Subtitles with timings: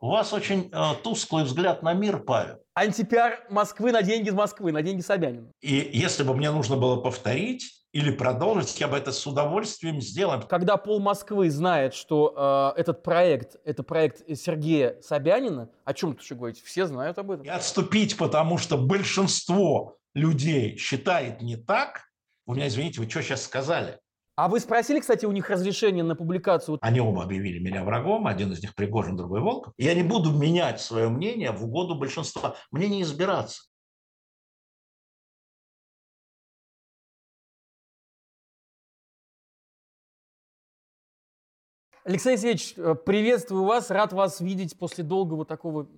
[0.00, 2.60] У вас очень э, тусклый взгляд на мир, Павел.
[2.74, 5.50] Антипиар Москвы на деньги Москвы, на деньги Собянина.
[5.60, 10.42] И если бы мне нужно было повторить или продолжить, я бы это с удовольствием сделал.
[10.42, 16.22] Когда пол Москвы знает, что э, этот проект, это проект Сергея Собянина, о чем тут
[16.22, 16.62] еще говорить?
[16.62, 17.44] Все знают об этом.
[17.44, 22.04] И отступить, потому что большинство людей считает не так.
[22.46, 23.98] Вы меня извините, вы что сейчас сказали?
[24.38, 26.78] А вы спросили, кстати, у них разрешение на публикацию?
[26.80, 29.74] Они оба объявили меня врагом, один из них Пригожин, другой Волков.
[29.76, 32.54] Я не буду менять свое мнение в угоду большинства.
[32.70, 33.64] Мне не избираться.
[42.04, 45.88] Алексей Алексеевич, э, приветствую вас, рад вас видеть после долгого такого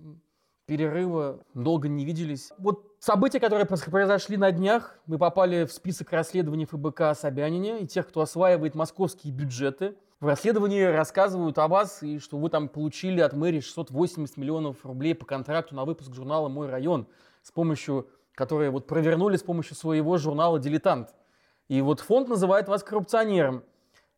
[0.71, 2.53] перерыва, долго не виделись.
[2.57, 7.87] Вот события, которые произошли на днях, мы попали в список расследований ФБК о Собянине и
[7.87, 9.97] тех, кто осваивает московские бюджеты.
[10.21, 15.13] В расследовании рассказывают о вас, и что вы там получили от мэрии 680 миллионов рублей
[15.13, 17.05] по контракту на выпуск журнала «Мой район»,
[17.41, 21.13] с помощью, которые вот провернули с помощью своего журнала «Дилетант».
[21.67, 23.65] И вот фонд называет вас коррупционером.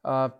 [0.04, 0.40] А,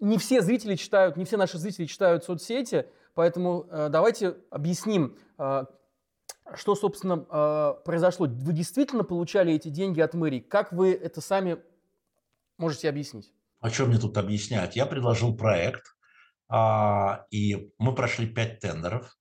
[0.00, 5.64] не все зрители читают, не все наши зрители читают соцсети, Поэтому э, давайте объясним, э,
[6.54, 8.26] что, собственно, э, произошло.
[8.26, 10.40] Вы действительно получали эти деньги от мэрии?
[10.40, 11.56] Как вы это сами
[12.58, 13.32] можете объяснить?
[13.60, 14.76] О чем мне тут объяснять?
[14.76, 15.96] Я предложил проект,
[16.48, 19.18] а, и мы прошли пять тендеров,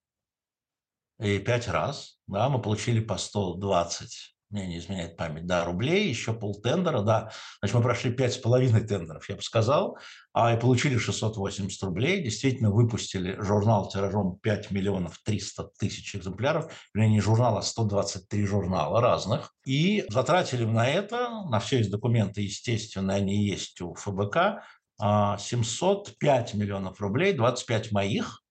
[1.18, 6.34] и пять раз, да, мы получили по 120 мне не изменяет память, да, рублей, еще
[6.34, 7.32] полтендера, да.
[7.60, 9.98] Значит, мы прошли пять с половиной тендеров, я бы сказал,
[10.34, 12.24] а и получили 680 рублей.
[12.24, 19.02] Действительно, выпустили журнал тиражом 5 миллионов 300 тысяч экземпляров, вернее, не журнала, а 123 журнала
[19.02, 19.54] разных.
[19.66, 24.64] И затратили на это, на все эти документы, естественно, они есть у ФБК,
[25.00, 28.45] 705 а, миллионов рублей, 25 моих,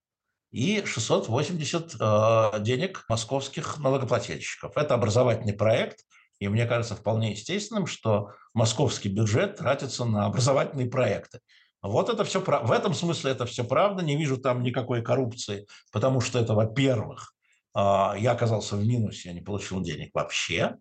[0.54, 4.76] и 680 э, денег московских налогоплательщиков.
[4.76, 6.04] Это образовательный проект,
[6.38, 11.40] и мне кажется вполне естественным, что московский бюджет тратится на образовательные проекты.
[11.82, 16.20] Вот это все, в этом смысле это все правда, не вижу там никакой коррупции, потому
[16.20, 17.34] что это, во-первых,
[17.74, 20.76] э, я оказался в минусе, я не получил денег вообще,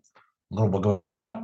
[0.50, 1.00] грубо говоря,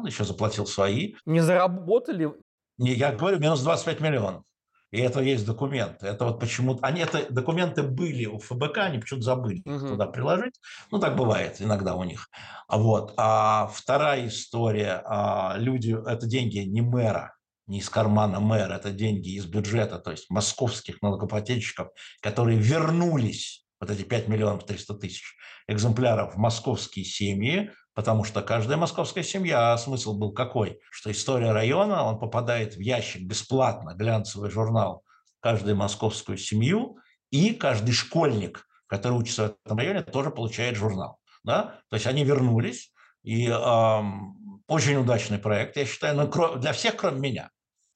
[0.07, 1.15] еще заплатил свои.
[1.27, 2.31] Не заработали?
[2.79, 4.45] Не, я говорю, минус 25 миллионов.
[4.91, 6.07] И это есть документы.
[6.07, 6.85] Это вот почему-то...
[6.85, 9.89] Они, это документы были у ФБК, они почему-то забыли угу.
[9.89, 10.55] туда приложить.
[10.91, 12.29] Ну, так бывает иногда у них.
[12.67, 13.15] А вот.
[13.17, 15.03] А вторая история.
[15.05, 15.97] А люди...
[16.07, 17.37] Это деньги не мэра,
[17.67, 21.89] не из кармана мэра, это деньги из бюджета, то есть московских налогоплательщиков,
[22.21, 25.37] которые вернулись, вот эти 5 миллионов 300 тысяч
[25.69, 30.79] экземпляров в московские семьи, Потому что каждая московская семья, а смысл был какой?
[30.91, 35.03] Что история района, он попадает в ящик бесплатно, глянцевый журнал,
[35.41, 36.99] каждую московскую семью,
[37.31, 41.19] и каждый школьник, который учится в этом районе, тоже получает журнал.
[41.43, 41.81] Да?
[41.89, 42.93] То есть они вернулись,
[43.23, 47.51] и эм, очень удачный проект, я считаю, но для всех, кроме меня,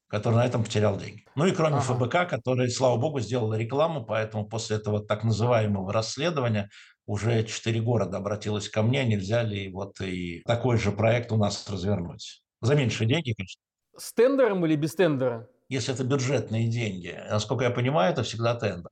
[0.08, 1.24] который на этом потерял деньги.
[1.34, 1.94] Ну и кроме ага.
[1.94, 6.68] ФБК, который, слава богу, сделал рекламу, поэтому после этого так называемого расследования
[7.06, 11.68] уже четыре города обратилось ко мне, нельзя ли вот и такой же проект у нас
[11.68, 12.42] развернуть.
[12.60, 13.60] За меньшие деньги, конечно.
[13.96, 15.48] С тендером или без тендера?
[15.68, 17.18] Если это бюджетные деньги.
[17.30, 18.90] Насколько я понимаю, это всегда тендер.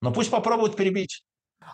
[0.00, 1.24] Но пусть попробуют перебить.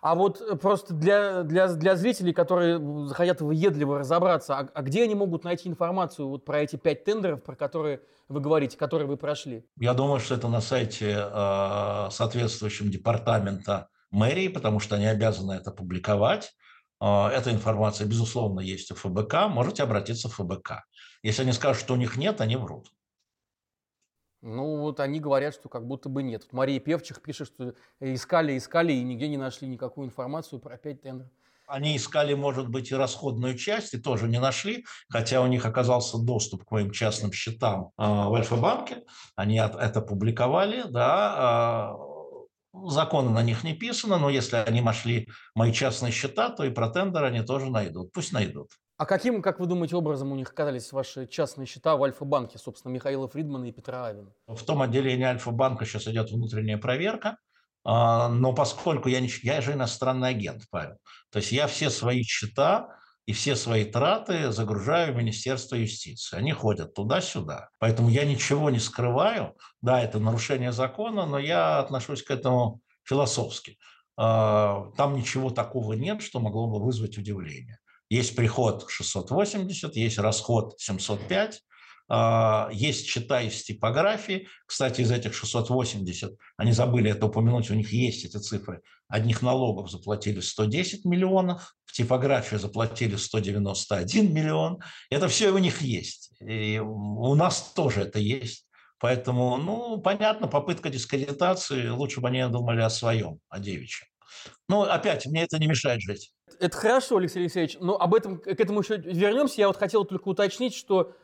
[0.00, 5.04] А вот э, просто для, для, для зрителей, которые хотят въедливо разобраться, а, а где
[5.04, 9.16] они могут найти информацию вот про эти пять тендеров, про которые вы говорите, которые вы
[9.16, 9.66] прошли?
[9.78, 15.70] Я думаю, что это на сайте э, соответствующем департамента мэрии, потому что они обязаны это
[15.70, 16.52] публиковать.
[17.00, 19.48] А, эта информация, безусловно, есть у ФБК.
[19.48, 20.84] Можете обратиться в ФБК.
[21.22, 22.92] Если они скажут, что у них нет, они врут.
[24.40, 26.42] Ну, вот они говорят, что как будто бы нет.
[26.42, 31.02] Вот Мария Певчих пишет, что искали, искали и нигде не нашли никакую информацию про пять
[31.02, 31.30] тендеров.
[31.68, 36.18] Они искали, может быть, и расходную часть, и тоже не нашли, хотя у них оказался
[36.18, 39.04] доступ к моим частным счетам э, в Альфа-банке.
[39.36, 42.11] Они это публиковали, да, э,
[42.74, 46.88] Законы на них не писано, но если они нашли мои частные счета, то и про
[46.88, 48.12] тендер они тоже найдут.
[48.12, 48.70] Пусть найдут.
[48.96, 52.92] А каким, как вы думаете, образом у них оказались ваши частные счета в Альфа-банке, собственно,
[52.92, 54.32] Михаила Фридмана и Петра Авина?
[54.46, 57.36] В том отделении Альфа-банка сейчас идет внутренняя проверка,
[57.84, 60.98] а, но поскольку я, не, я же иностранный агент, Павел,
[61.30, 62.96] то есть я все свои счета
[63.26, 66.36] и все свои траты загружаю в Министерство юстиции.
[66.36, 67.68] Они ходят туда-сюда.
[67.78, 69.56] Поэтому я ничего не скрываю.
[69.80, 73.78] Да, это нарушение закона, но я отношусь к этому философски.
[74.16, 77.78] А, там ничего такого нет, что могло бы вызвать удивление.
[78.10, 81.62] Есть приход 680, есть расход 705.
[82.08, 84.48] А, есть счета из типографии.
[84.66, 88.82] Кстати, из этих 680, они забыли это упомянуть, у них есть эти цифры.
[89.08, 94.80] Одних налогов заплатили 110 миллионов, в типографию заплатили 191 миллион.
[95.10, 96.32] Это все у них есть.
[96.40, 98.66] И у нас тоже это есть.
[98.98, 104.06] Поэтому, ну, понятно, попытка дискредитации, лучше бы они думали о своем, о девичьем.
[104.68, 106.32] Но опять, мне это не мешает жить.
[106.60, 109.60] Это хорошо, Алексей Алексеевич, но об этом, к этому еще вернемся.
[109.60, 111.14] Я вот хотел только уточнить, что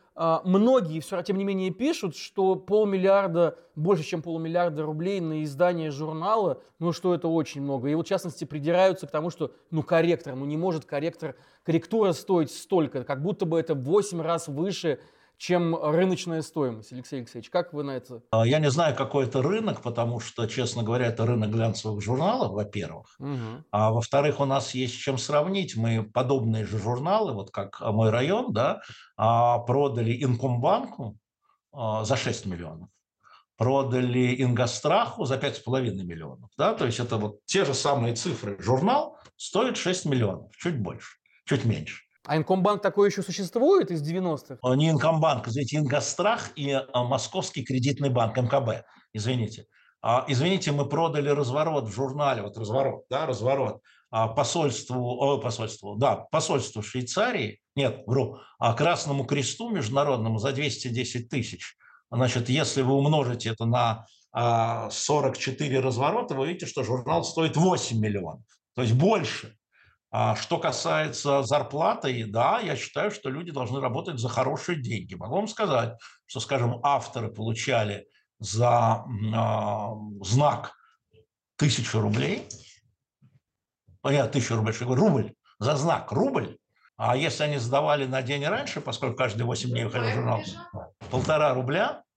[0.43, 6.61] многие все тем не менее пишут, что полмиллиарда, больше чем полмиллиарда рублей на издание журнала,
[6.77, 7.87] ну что это очень много.
[7.87, 12.11] И вот в частности придираются к тому, что ну корректор, ну не может корректор, корректура
[12.11, 14.99] стоить столько, как будто бы это в 8 раз выше
[15.39, 16.91] чем рыночная стоимость.
[16.91, 18.21] Алексей Алексеевич, как вы на это?
[18.29, 22.51] А, я не знаю, какой это рынок, потому что, честно говоря, это рынок глянцевых журналов,
[22.51, 23.15] во-первых.
[23.19, 23.63] Угу.
[23.71, 25.77] А во-вторых, у нас есть чем сравнить.
[25.77, 28.81] Мы подобные же журналы, вот как «Мой район», да,
[29.15, 31.17] а, продали Инкомбанку
[31.71, 32.89] а, за 6 миллионов
[33.55, 36.49] продали Ингостраху за 5,5 миллионов.
[36.57, 36.73] Да?
[36.73, 38.55] То есть это вот те же самые цифры.
[38.61, 42.08] Журнал стоит 6 миллионов, чуть больше, чуть меньше.
[42.29, 44.59] А Инкомбанк такой еще существует из 90-х?
[44.61, 49.65] А, не Инкомбанк, извините, Ингострах и а, Московский кредитный банк, МКБ, извините.
[50.03, 53.81] А, извините, мы продали разворот в журнале, вот разворот, да, разворот,
[54.11, 58.37] посольству, о, посольству, да, посольству Швейцарии, нет, вру,
[58.77, 61.77] Красному Кресту международному за 210 тысяч.
[62.11, 64.05] Значит, если вы умножите это на
[64.91, 69.55] 44 разворота, вы видите, что журнал стоит 8 миллионов, то есть больше.
[70.11, 75.13] А что касается зарплаты, да, я считаю, что люди должны работать за хорошие деньги.
[75.13, 78.07] Могу вам сказать, что, скажем, авторы получали
[78.39, 80.73] за э, знак
[81.57, 82.47] тысячу рублей,
[84.03, 86.57] ну, я тысячу рублей, что говорю, рубль, за знак рубль,
[86.95, 90.41] а если они сдавали на день раньше, поскольку каждые 8 дней выходил журнал,
[91.11, 92.08] полтора рубля, а,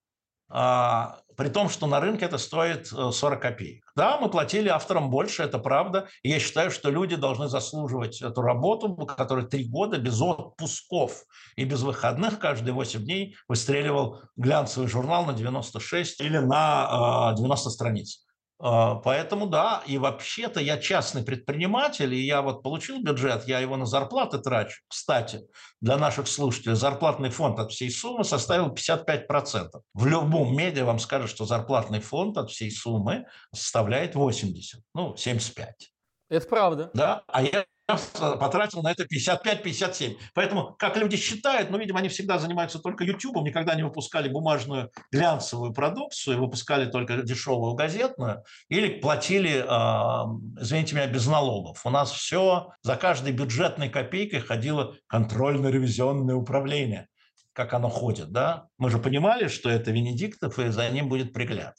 [0.52, 3.84] при том, что на рынке это стоит 40 э, копеек.
[3.96, 6.08] Да, мы платили авторам больше, это правда.
[6.22, 11.24] И я считаю, что люди должны заслуживать эту работу, которая три года без отпусков
[11.56, 17.72] и без выходных каждые 8 дней выстреливал глянцевый журнал на 96 или на 90 э,
[17.72, 18.24] страниц.
[18.64, 23.76] А, поэтому да, и вообще-то я частный предприниматель, и я вот получил бюджет, я его
[23.76, 24.82] на зарплаты трачу.
[24.86, 25.40] Кстати,
[25.80, 29.68] для наших слушателей зарплатный фонд от всей суммы составил 55%.
[29.94, 35.92] В любом медиа вам скажут, что зарплатный фонд от всей суммы составляет 80, ну, 75.
[36.30, 36.90] Это правда.
[36.94, 40.16] Да, а я потратил на это 55-57.
[40.34, 44.90] Поэтому, как люди считают, ну, видимо, они всегда занимаются только YouTube, никогда не выпускали бумажную
[45.10, 50.26] глянцевую продукцию, выпускали только дешевую газетную или платили, а,
[50.60, 51.84] извините меня, без налогов.
[51.84, 57.08] У нас все, за каждой бюджетной копейкой ходило контрольно-ревизионное управление
[57.54, 58.68] как оно ходит, да?
[58.78, 61.74] Мы же понимали, что это Венедиктов, и за ним будет пригляд.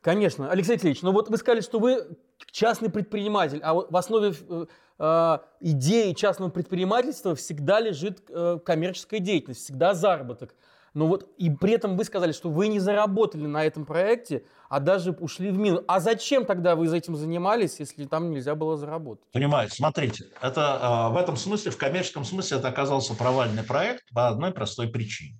[0.00, 0.50] Конечно.
[0.50, 2.16] Алексей Алексеевич, ну вот вы сказали, что вы
[2.50, 4.66] частный предприниматель, а в основе э,
[4.98, 10.54] э, идеи частного предпринимательства всегда лежит э, коммерческая деятельность, всегда заработок.
[10.94, 14.80] Но вот и при этом вы сказали, что вы не заработали на этом проекте, а
[14.80, 15.84] даже ушли в минус.
[15.86, 19.24] А зачем тогда вы этим занимались, если там нельзя было заработать?
[19.32, 24.50] Понимаете, смотрите, это в этом смысле, в коммерческом смысле, это оказался провальный проект по одной
[24.50, 25.38] простой причине.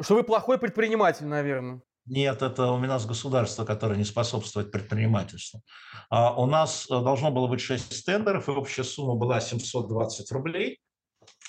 [0.00, 1.80] Что вы плохой предприниматель, наверное.
[2.08, 5.62] Нет, это у нас государство, которое не способствует предпринимательству.
[6.08, 10.80] А у нас э, должно было быть 6 тендеров, и общая сумма была 720 рублей.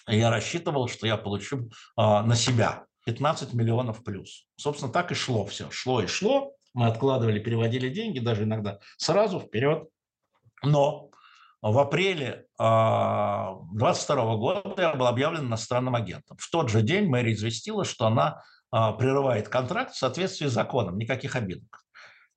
[0.06, 4.48] Я рассчитывал, что я получу а, на себя 15 миллионов плюс.
[4.58, 5.70] Собственно, так и шло все.
[5.72, 6.52] Шло и шло.
[6.74, 9.88] Мы откладывали, переводили деньги, даже иногда сразу вперед.
[10.64, 11.10] Но
[11.62, 16.38] в апреле 2022 а, года я был объявлен иностранным агентом.
[16.38, 21.36] В тот же день мэрия известила, что она прерывает контракт в соответствии с законом, никаких
[21.36, 21.84] обидок.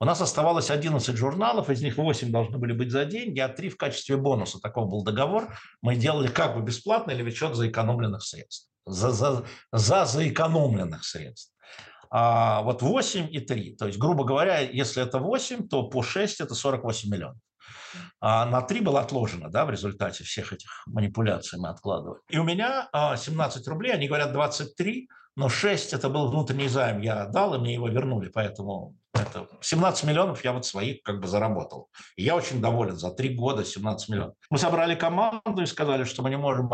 [0.02, 3.68] У нас оставалось 11 журналов, из них 8 должны были быть за деньги, а 3
[3.68, 4.58] в качестве бонуса.
[4.58, 5.56] Таков был договор.
[5.80, 8.68] Мы делали как бы бесплатно или в счет заэкономленных средств.
[8.84, 11.54] За, за, за заэкономленных средств.
[12.10, 13.76] А вот 8 и 3.
[13.76, 17.38] То есть, грубо говоря, если это 8, то по 6 это 48 миллионов.
[18.20, 22.20] А на 3 было отложено да, в результате всех этих манипуляций мы откладывали.
[22.28, 27.00] И у меня 17 а, рублей, они говорят 23, но 6 это был внутренний займ,
[27.00, 31.26] я отдал, и мне его вернули, поэтому это 17 миллионов я вот своих как бы
[31.26, 31.88] заработал.
[32.16, 34.34] И я очень доволен за три года 17 миллионов.
[34.50, 36.70] Мы собрали команду и сказали, что мы не можем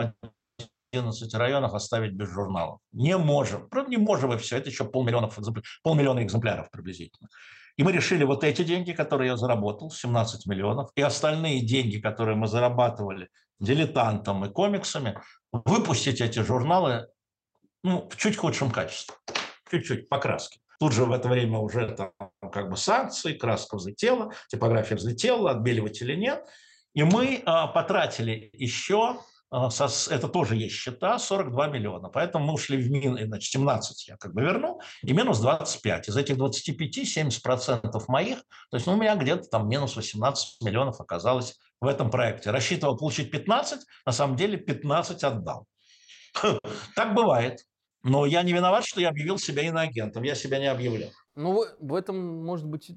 [0.92, 2.80] 11 районов оставить без журналов.
[2.92, 3.68] Не можем.
[3.68, 4.57] Просто не можем, и все.
[4.57, 5.30] Это еще полмиллиона,
[5.83, 7.28] полмиллиона экземпляров приблизительно.
[7.79, 12.37] И мы решили вот эти деньги, которые я заработал, 17 миллионов, и остальные деньги, которые
[12.37, 13.29] мы зарабатывали
[13.61, 15.19] дилетантом и комиксами,
[15.53, 17.07] выпустить эти журналы
[17.85, 19.15] ну, в чуть худшем качестве.
[19.71, 20.61] чуть-чуть покраски.
[20.81, 22.13] Тут же в это время уже там
[22.53, 26.45] как бы санкции, краска взлетела, типография взлетела, отбеливателя нет.
[26.95, 32.09] И мы а, потратили еще это тоже есть счета, 42 миллиона.
[32.09, 36.09] Поэтому мы ушли в минус, значит, 17 я как бы вернул, и минус 25.
[36.09, 38.38] Из этих 25 70% моих,
[38.71, 42.50] то есть ну, у меня где-то там минус 18 миллионов оказалось в этом проекте.
[42.50, 45.67] Рассчитывал получить 15, на самом деле 15 отдал.
[46.95, 47.64] Так бывает.
[48.05, 50.23] Но я не виноват, что я объявил себя иноагентом.
[50.23, 51.11] Я себя не объявлял.
[51.35, 52.90] Ну, в этом, может быть,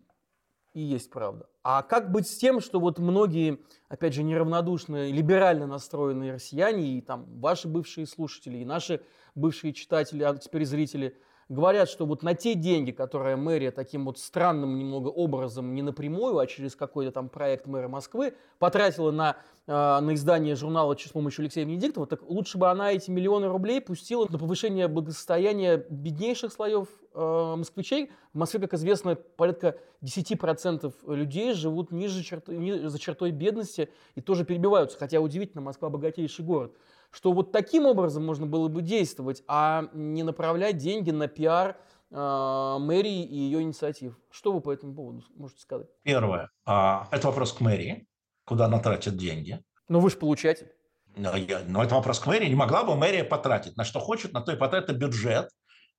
[0.74, 1.48] и есть правда.
[1.64, 3.60] А как быть с тем, что вот многие,
[3.90, 9.02] опять же, неравнодушные, либерально настроенные россияне, и там ваши бывшие слушатели, и наши
[9.36, 11.18] бывшие читатели, а теперь зрители–
[11.52, 16.38] говорят, что вот на те деньги, которые мэрия таким вот странным немного образом, не напрямую,
[16.38, 19.36] а через какой-то там проект мэра Москвы, потратила на,
[19.68, 24.28] на издание журнала числом еще Алексея Венедиктова, так лучше бы она эти миллионы рублей пустила
[24.30, 28.12] на повышение благосостояния беднейших слоев э, москвичей.
[28.34, 34.22] В Москве, как известно, порядка 10% людей живут ниже черты, ниже, за чертой бедности и
[34.22, 36.76] тоже перебиваются, хотя удивительно, Москва богатейший город
[37.12, 41.78] что вот таким образом можно было бы действовать, а не направлять деньги на пиар
[42.10, 44.18] э, мэрии и ее инициатив.
[44.30, 45.88] Что вы по этому поводу можете сказать?
[46.04, 46.50] Первое.
[46.66, 48.08] А, это вопрос к мэрии,
[48.46, 49.62] куда она тратит деньги.
[49.88, 50.72] Но вы же получатель.
[51.16, 52.48] Но, я, но это вопрос к мэрии.
[52.48, 53.76] Не могла бы мэрия потратить.
[53.76, 55.50] На что хочет, на то и потратит бюджет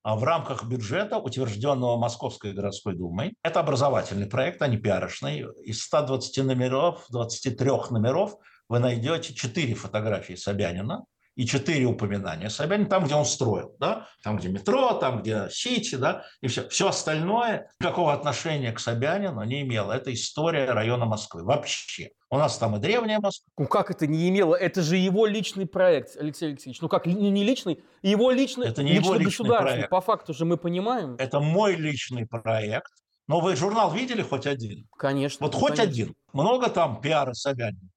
[0.03, 3.35] а в рамках бюджета, утвержденного Московской городской думой.
[3.41, 5.45] Это образовательный проект, а не пиарочный.
[5.63, 8.35] Из 120 номеров, 23 номеров
[8.67, 11.05] вы найдете четыре фотографии Собянина
[11.35, 14.07] и четыре упоминания Собянина там, где он строил, да?
[14.23, 16.23] там, где метро, там, где Сити, да?
[16.41, 16.67] и все.
[16.69, 19.91] Все остальное никакого отношения к Собянину не имело.
[19.91, 22.09] Это история района Москвы вообще.
[22.29, 23.47] У нас там и древняя Москва.
[23.57, 24.55] Ну как это не имело?
[24.55, 26.81] Это же его личный проект, Алексей Алексеевич.
[26.81, 29.89] Ну как, не личный, его личный, это не его личный проект.
[29.89, 31.15] По факту же мы понимаем.
[31.19, 32.91] Это мой личный проект.
[33.27, 34.85] Но вы журнал видели хоть один?
[34.97, 35.45] Конечно.
[35.45, 35.83] Вот хоть конечно.
[35.83, 36.15] один.
[36.33, 37.89] Много там пиара Собянина?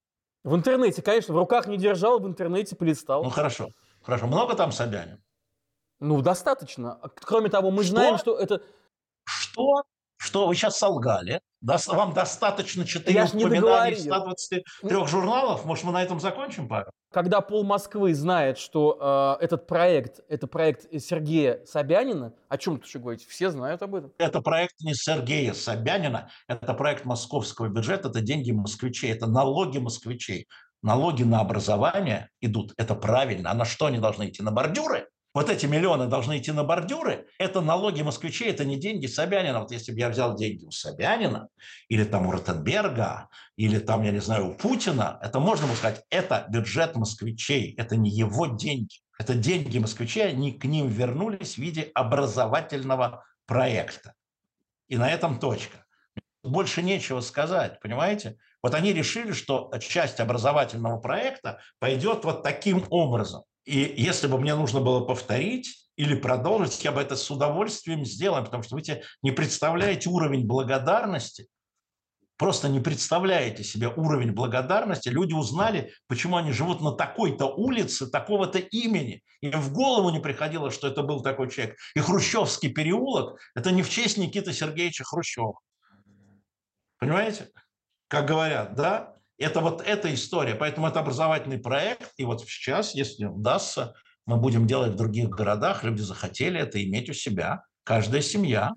[0.46, 3.24] В интернете, конечно, в руках не держал, в интернете полистал.
[3.24, 4.28] Ну хорошо, хорошо.
[4.28, 5.20] Много там Собянин?
[5.98, 7.00] Ну, достаточно.
[7.16, 7.90] Кроме того, мы что?
[7.90, 8.62] знаем, что это...
[9.24, 9.82] Что?
[10.16, 11.40] Что вы сейчас солгали?
[11.66, 15.64] Вам достаточно 4 упоминаний из 123 журналов?
[15.64, 16.90] Может, мы на этом закончим, Павел?
[17.12, 22.86] Когда пол Москвы знает, что э, этот проект, это проект Сергея Собянина, о чем тут
[22.86, 23.26] еще говорить?
[23.26, 24.12] Все знают об этом.
[24.18, 30.46] Это проект не Сергея Собянина, это проект московского бюджета, это деньги москвичей, это налоги москвичей.
[30.82, 33.50] Налоги на образование идут, это правильно.
[33.50, 34.42] А на что они должны идти?
[34.42, 35.08] На бордюры?
[35.36, 39.60] Вот эти миллионы должны идти на бордюры, это налоги москвичей, это не деньги Собянина.
[39.60, 41.48] Вот если бы я взял деньги у Собянина,
[41.90, 46.02] или там у Ротенберга, или там, я не знаю, у Путина, это можно было сказать,
[46.08, 49.02] это бюджет москвичей, это не его деньги.
[49.18, 54.14] Это деньги москвичей, они к ним вернулись в виде образовательного проекта.
[54.88, 55.84] И на этом точка.
[56.44, 58.38] Больше нечего сказать, понимаете?
[58.62, 63.42] Вот они решили, что часть образовательного проекта пойдет вот таким образом.
[63.66, 68.42] И если бы мне нужно было повторить или продолжить, я бы это с удовольствием сделал,
[68.44, 68.82] потому что вы
[69.22, 71.48] не представляете уровень благодарности,
[72.36, 75.08] просто не представляете себе уровень благодарности.
[75.08, 79.24] Люди узнали, почему они живут на такой-то улице, такого-то имени.
[79.40, 81.76] Им в голову не приходило, что это был такой человек.
[81.96, 85.58] И Хрущевский переулок– это не в честь Никиты Сергеевича Хрущева.
[86.98, 87.50] Понимаете?
[88.08, 89.15] Как говорят, да?
[89.38, 90.54] Это вот эта история.
[90.54, 92.12] Поэтому это образовательный проект.
[92.16, 95.84] И вот сейчас, если удастся, мы будем делать в других городах.
[95.84, 97.62] Люди захотели это иметь у себя.
[97.84, 98.72] Каждая семья.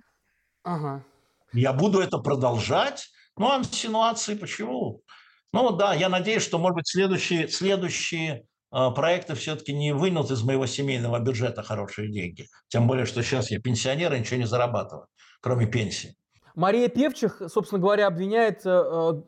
[0.63, 1.03] Ага.
[1.53, 3.09] Я буду это продолжать.
[3.37, 5.01] Ну, а инсинуации почему?
[5.51, 10.43] Ну да, я надеюсь, что, может быть, следующие, следующие э, проекты все-таки не вынут из
[10.43, 12.47] моего семейного бюджета хорошие деньги.
[12.67, 15.07] Тем более, что сейчас я пенсионер и ничего не зарабатываю,
[15.41, 16.15] кроме пенсии.
[16.53, 19.21] Мария Певчих, собственно говоря, обвиняет э,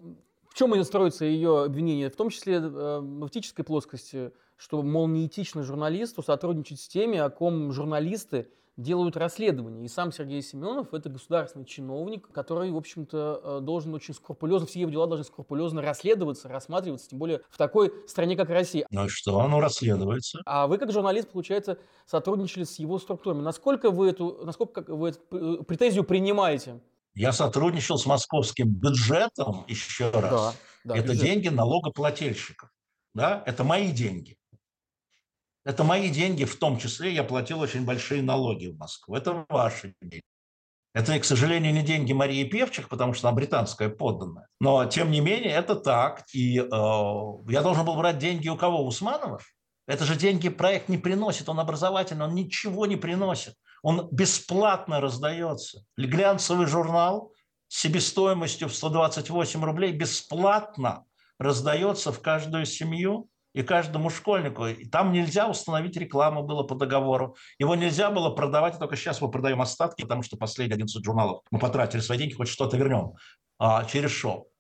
[0.52, 2.10] в чем строится ее обвинение?
[2.10, 7.30] В том числе э, в этической плоскости, что, мол, неэтично журналисту сотрудничать с теми, о
[7.30, 9.86] ком журналисты делают расследование.
[9.86, 14.82] И сам Сергей Семенов– это государственный чиновник, который, в общем-то, э, должен очень скрупулезно, все
[14.82, 18.86] его дела должны скрупулезно расследоваться, рассматриваться, тем более в такой стране, как Россия.
[18.92, 20.42] Ну и что, оно расследуется.
[20.46, 23.42] А вы, как журналист, получается, сотрудничали с его структурами.
[23.42, 26.82] Насколько вы эту, насколько вы эту претензию принимаете?
[27.14, 30.32] Я сотрудничал с московским бюджетом еще раз.
[30.32, 30.54] Да,
[30.84, 31.24] да, это бюджет.
[31.24, 32.70] деньги налогоплательщиков.
[33.14, 33.44] Да?
[33.46, 34.38] Это мои деньги.
[35.64, 39.16] Это мои деньги, в том числе я платил очень большие налоги в Москву.
[39.16, 40.24] Это ваши деньги.
[40.94, 44.48] Это, к сожалению, не деньги Марии Певчих, потому что она британская подданная.
[44.60, 46.26] Но, тем не менее, это так.
[46.34, 48.84] И э, я должен был брать деньги у кого?
[48.84, 49.40] У Усманова?
[49.88, 53.56] Это же деньги проект не приносит, он образовательный, он ничего не приносит.
[53.84, 55.84] Он бесплатно раздается.
[55.98, 57.34] Глянцевый журнал
[57.68, 61.06] с себестоимостью в 128 рублей бесплатно
[61.40, 64.68] раздается в каждую семью и каждому школьнику.
[64.68, 67.36] И там нельзя установить рекламу было по договору.
[67.58, 71.60] Его нельзя было продавать, только сейчас мы продаем остатки, потому что последние 11 журналов мы
[71.60, 73.14] потратили свои деньги, хоть что-то вернем
[73.58, 74.51] а, через шоу.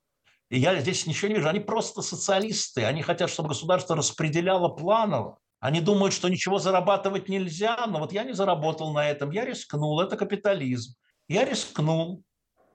[0.51, 1.47] И я здесь ничего не вижу.
[1.47, 2.83] Они просто социалисты.
[2.83, 5.39] Они хотят, чтобы государство распределяло планово.
[5.61, 10.01] Они думают, что ничего зарабатывать нельзя, но вот я не заработал на этом, я рискнул,
[10.01, 10.95] это капитализм.
[11.29, 12.23] Я рискнул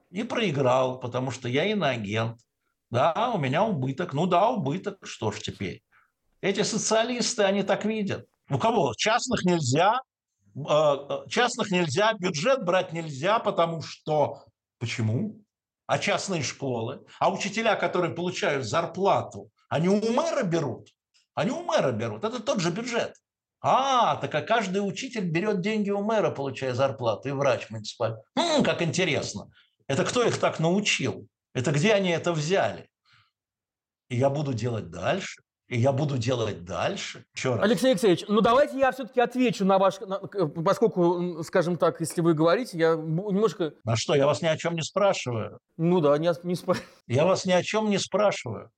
[0.09, 2.39] и проиграл, потому что я иноагент.
[2.89, 4.13] Да, у меня убыток.
[4.13, 4.97] Ну да, убыток.
[5.03, 5.83] Что ж теперь?
[6.41, 8.25] Эти социалисты, они так видят.
[8.49, 8.93] У кого?
[8.97, 9.99] Частных нельзя,
[10.55, 14.45] э, э, частных нельзя, бюджет брать нельзя, потому что...
[14.79, 15.43] Почему?
[15.87, 17.05] А частные школы?
[17.19, 20.89] А учителя, которые получают зарплату, они у мэра берут?
[21.33, 22.25] Они у мэра берут.
[22.25, 23.13] Это тот же бюджет.
[23.61, 28.21] А, так а каждый учитель берет деньги у мэра, получая зарплату, и врач муниципальный.
[28.35, 29.49] М-м, как интересно.
[29.87, 31.27] Это кто их так научил?
[31.53, 32.89] Это где они это взяли?
[34.09, 35.41] И я буду делать дальше.
[35.67, 37.25] И я буду делать дальше.
[37.43, 37.59] Раз.
[37.61, 39.99] Алексей Алексеевич, ну давайте я все-таки отвечу на ваш...
[39.99, 43.73] На, поскольку, скажем так, если вы говорите, я немножко...
[43.83, 44.15] На что?
[44.15, 45.59] Я вас ни о чем не спрашиваю.
[45.75, 46.89] Ну да, не, не спрашиваю.
[47.07, 48.71] Я вас ни о чем не спрашиваю.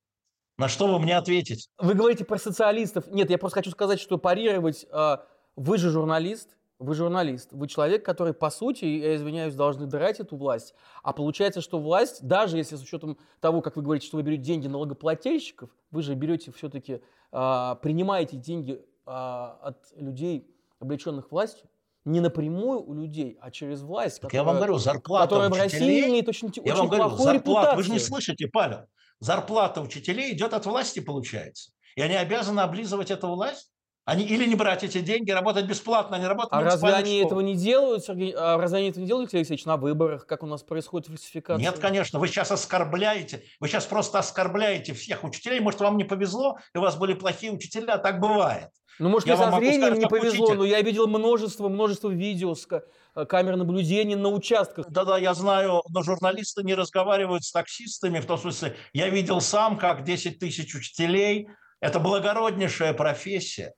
[0.58, 1.68] На что вы мне ответите?
[1.78, 3.06] Вы говорите про социалистов.
[3.06, 4.84] Нет, я просто хочу сказать, что парировать...
[4.90, 5.24] А,
[5.56, 10.36] вы же журналист, вы журналист, вы человек, который, по сути, я извиняюсь, должны драть эту
[10.36, 10.74] власть.
[11.02, 14.42] А получается, что власть, даже если с учетом того, как вы говорите, что вы берете
[14.42, 21.68] деньги налогоплательщиков, вы же берете все-таки, а, принимаете деньги а, от людей, облеченных властью,
[22.06, 24.22] не напрямую у людей, а через власть.
[24.22, 26.88] Так которая, я вам говорю, зарплата которая учителей, в России имеет очень, я очень вам
[26.88, 27.76] говорю, зарплата, репутацию.
[27.76, 28.86] Вы же не слышите, Павел.
[29.18, 31.72] Зарплата учителей идет от власти, получается.
[31.94, 33.70] И они обязаны облизывать эту власть?
[34.10, 37.26] Они или не брать эти деньги, работать бесплатно, они работают А разве они школах.
[37.26, 38.34] этого не делают, Сергей?
[38.36, 41.62] А разве они этого не делают, Алексей Алексеевич, на выборах, как у нас происходит фальсификация?
[41.62, 42.18] Нет, конечно.
[42.18, 43.44] Вы сейчас оскорбляете.
[43.60, 45.60] Вы сейчас просто оскорбляете всех учителей.
[45.60, 47.98] Может, вам не повезло, и у вас были плохие учителя.
[47.98, 48.70] Так бывает.
[48.98, 50.58] Ну, может, я со зрением сказать, не повезло, учитель.
[50.58, 54.90] но я видел множество, множество видео с э, камер наблюдения на участках.
[54.90, 59.78] Да-да, я знаю, но журналисты не разговаривают с таксистами, в том смысле, я видел сам,
[59.78, 61.48] как 10 тысяч учителей,
[61.80, 63.72] это благороднейшая профессия.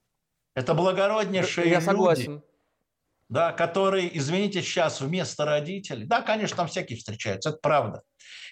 [0.54, 2.42] Это благороднейшие Я люди, согласен.
[3.28, 6.04] Да, которые, извините, сейчас вместо родителей.
[6.04, 8.02] Да, конечно, там всякие встречаются, это правда.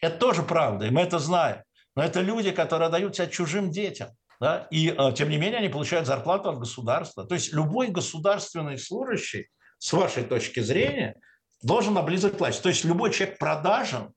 [0.00, 1.62] Это тоже правда, и мы это знаем.
[1.94, 4.10] Но это люди, которые дают себя чужим детям.
[4.40, 4.68] Да?
[4.70, 7.26] И, э, тем не менее, они получают зарплату от государства.
[7.26, 11.16] То есть любой государственный служащий, с вашей точки зрения,
[11.62, 12.62] должен облизывать власть.
[12.62, 14.14] То есть любой человек продажен,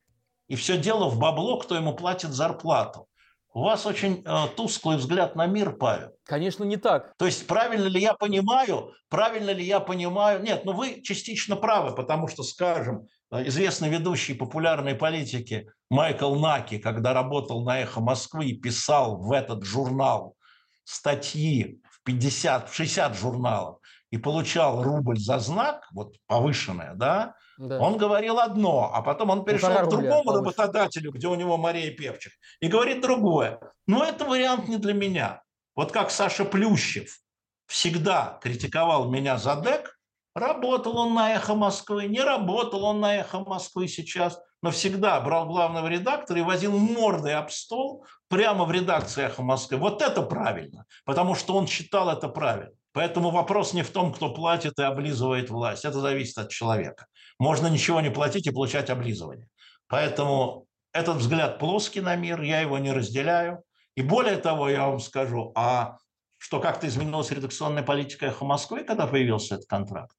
[0.47, 3.07] и все дело в бабло, кто ему платит зарплату.
[3.53, 6.09] У вас очень э, тусклый взгляд на мир, Павел.
[6.25, 7.13] Конечно, не так.
[7.17, 10.41] То есть правильно ли я понимаю, правильно ли я понимаю?
[10.41, 16.79] Нет, ну вы частично правы, потому что, скажем, э, известный ведущий популярной политики Майкл Наки,
[16.79, 20.35] когда работал на «Эхо Москвы», писал в этот журнал
[20.83, 23.77] статьи в 50, в 60 журналов
[24.09, 27.79] и получал рубль за знак, вот повышенное, да, да.
[27.79, 31.91] Он говорил одно, а потом он перешел к другому рубля, работодателю, где у него Мария
[31.91, 33.59] Певчих, и говорит другое.
[33.87, 35.41] Но это вариант не для меня.
[35.75, 37.19] Вот как Саша Плющев
[37.67, 39.97] всегда критиковал меня за ДЭК,
[40.35, 45.47] работал он на «Эхо Москвы», не работал он на «Эхо Москвы» сейчас, но всегда брал
[45.47, 49.77] главного редактора и возил мордой об стол прямо в редакции «Эхо Москвы».
[49.77, 52.73] Вот это правильно, потому что он считал это правильно.
[52.93, 55.83] Поэтому вопрос не в том, кто платит и облизывает власть.
[55.83, 57.07] Это зависит от человека.
[57.43, 59.49] Можно ничего не платить и получать облизывание.
[59.89, 63.63] Поэтому этот взгляд плоский на мир, я его не разделяю.
[63.95, 65.97] И более того, я вам скажу, а
[66.37, 70.15] что как-то изменилась редакционная политика «Эхо Москвы», когда появился этот контракт?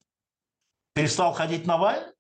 [0.92, 2.12] Перестал ходить Навальный?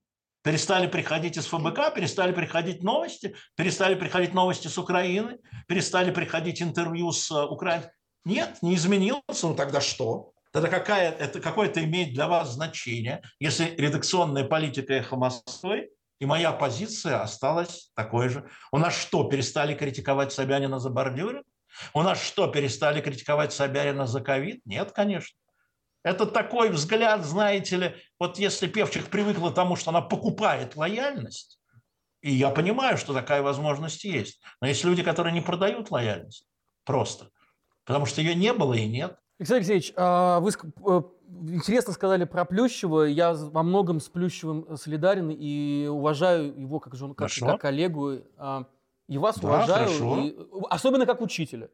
[0.42, 5.38] Перестали приходить из ФБК, перестали приходить новости, перестали приходить новости с Украины,
[5.68, 7.90] перестали приходить интервью с э, Украиной.
[8.24, 9.48] Нет, не изменился.
[9.48, 10.33] Ну тогда что?
[10.54, 15.90] Тогда какая, это, какое это имеет для вас значение, если редакционная политика «Эхо Москвы»
[16.20, 18.48] и моя позиция осталась такой же?
[18.70, 21.42] У нас что, перестали критиковать Собянина за бордюры?
[21.92, 24.64] У нас что, перестали критиковать Собянина за ковид?
[24.64, 25.36] Нет, конечно.
[26.04, 31.58] Это такой взгляд, знаете ли, вот если Певчих привыкла к тому, что она покупает лояльность,
[32.20, 36.46] и я понимаю, что такая возможность есть, но есть люди, которые не продают лояльность
[36.84, 37.30] просто,
[37.84, 39.18] потому что ее не было и нет.
[39.38, 41.02] Алексей Алексеевич, а, вы э,
[41.48, 43.02] интересно сказали про Плющева.
[43.02, 48.18] Я во многом с Плющевым солидарен и уважаю его как, как, как коллегу.
[48.36, 48.66] А,
[49.08, 50.36] и вас да, уважаю, и,
[50.70, 51.68] особенно как учителя.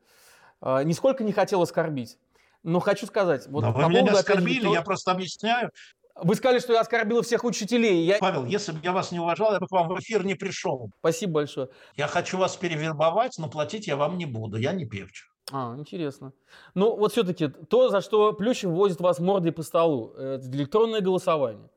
[0.61, 2.19] А, нисколько не хотел оскорбить.
[2.63, 3.47] Но хочу сказать...
[3.49, 5.71] Вот, Но вы меня не оскорбили, я просто объясняю.
[6.15, 8.05] Вы сказали, что я оскорбил всех учителей.
[8.05, 8.19] Я...
[8.19, 10.91] Павел, если бы я вас не уважал, я бы к вам в эфир не пришел.
[10.99, 11.69] Спасибо большое.
[11.97, 14.57] Я хочу вас перевербовать, но платить я вам не буду.
[14.59, 15.30] Я не певчик.
[15.53, 16.33] А, интересно.
[16.75, 21.71] Ну, вот все-таки то, за что Плющев возит вас мордой по столу, это электронное голосование.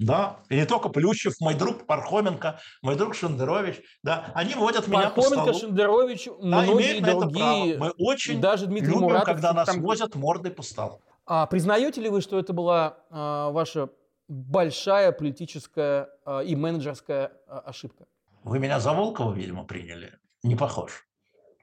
[0.00, 5.10] Да, и не только Плющев, мой друг Пархоменко, мой друг Шендерович, да, они водят меня
[5.10, 5.52] по столу.
[5.52, 9.82] Шендерович, да, многие другие, Мы очень даже Дмитрий любим, Муратов, когда нас там...
[9.82, 11.02] возят мордой по столу.
[11.26, 13.90] А признаете ли вы, что это была а, ваша
[14.26, 18.06] большая политическая а, и менеджерская а, ошибка?
[18.42, 20.18] Вы меня за Волкова, видимо, приняли?
[20.42, 21.06] Не похож.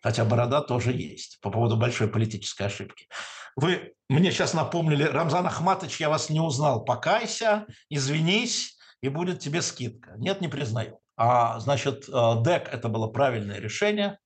[0.08, 3.10] Хотя борода тоже есть по поводу большой политической ошибки.
[3.58, 6.86] Вы мне сейчас напомнили, Рамзан Ахматович, я вас не узнал.
[6.86, 10.14] Покайся, извинись, и будет тебе скидка.
[10.16, 11.02] Нет, не признаю.
[11.18, 14.18] А, значит, э, ДЭК– это было правильное решение.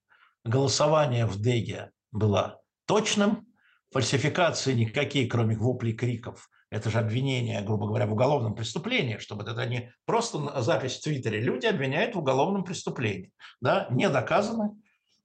[0.45, 3.47] Голосование в ДЭГе было точным.
[3.91, 6.47] Фальсификации никакие, кроме воплей криков.
[6.69, 11.41] Это же обвинение, грубо говоря, в уголовном преступлении, чтобы это не просто запись в Твиттере.
[11.41, 13.31] Люди обвиняют в уголовном преступлении.
[13.61, 13.87] Да?
[13.89, 14.75] Не доказано.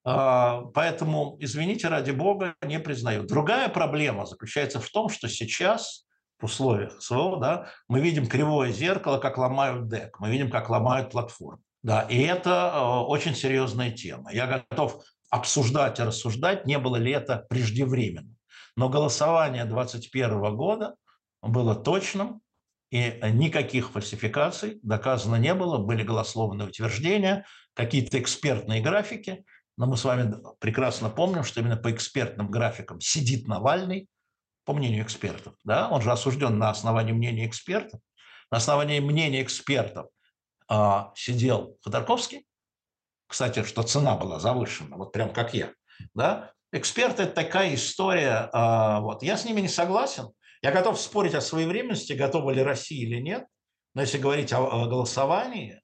[0.09, 3.25] А, поэтому, извините, ради бога, не признаю.
[3.25, 6.07] Другая проблема заключается в том, что сейчас
[6.39, 11.11] в условиях СВО да, мы видим кривое зеркало, как ломают ДЭК, мы видим, как ломают
[11.11, 11.61] платформу.
[11.83, 14.33] Да, и это а, очень серьезная тема.
[14.33, 18.33] Я готов обсуждать и рассуждать, не было ли это преждевременно.
[18.77, 20.95] Но голосование 2021 года
[21.43, 22.43] было точным,
[22.93, 29.45] и никаких фальсификаций доказано не было, были голословные утверждения, какие-то экспертные графики–
[29.77, 34.09] но мы с вами прекрасно помним, что именно по экспертным графикам сидит Навальный,
[34.65, 35.55] по мнению экспертов.
[35.65, 35.89] Да?
[35.89, 38.01] Он же осужден на основании мнения экспертов.
[38.51, 40.09] На основании мнения экспертов
[40.69, 42.47] а, сидел Ходорковский.
[43.29, 45.73] Кстати, что цена была завышена, вот прям как я.
[46.15, 46.53] Да?
[46.73, 48.51] Эксперты– это такая история.
[48.53, 49.23] А, вот.
[49.23, 50.31] Я с ними не согласен.
[50.63, 53.47] Я готов спорить о своевременности, готова ли Россия или нет.
[53.95, 55.81] Но если говорить о, о голосовании,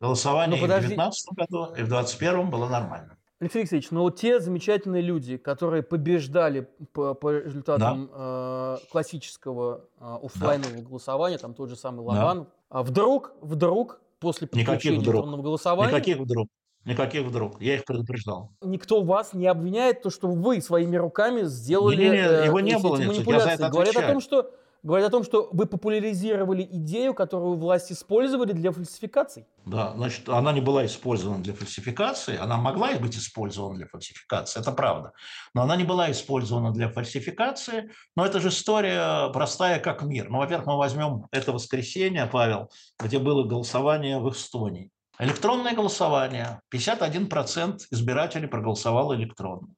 [0.00, 3.16] Голосование ну, и в 2019 году, и в 2021 было нормально.
[3.40, 8.78] Алексей Алексеевич, но вот те замечательные люди, которые побеждали по, по результатам да.
[8.82, 10.82] э, классического э, офлайнового да.
[10.82, 12.52] голосования, там тот же самый Лобанов, да.
[12.70, 15.92] а вдруг, вдруг после подключения электронного голосования...
[15.92, 16.48] Никаких вдруг.
[16.84, 17.60] Никаких вдруг.
[17.60, 18.50] Я их предупреждал.
[18.62, 22.78] Никто вас не обвиняет, то, что вы своими руками сделали не, не, не, его не
[22.78, 23.68] было, манипуляции.
[23.68, 24.50] Говорят о том, что
[24.84, 29.46] говорит о том, что вы популяризировали идею, которую власть использовали для фальсификаций.
[29.64, 34.72] Да, значит, она не была использована для фальсификации, она могла быть использована для фальсификации, это
[34.72, 35.12] правда,
[35.54, 40.28] но она не была использована для фальсификации, но это же история простая как мир.
[40.28, 42.70] Ну, во-первых, мы возьмем это воскресенье, Павел,
[43.00, 44.90] где было голосование в Эстонии.
[45.18, 49.68] Электронное голосование, 51% избирателей проголосовало электронно.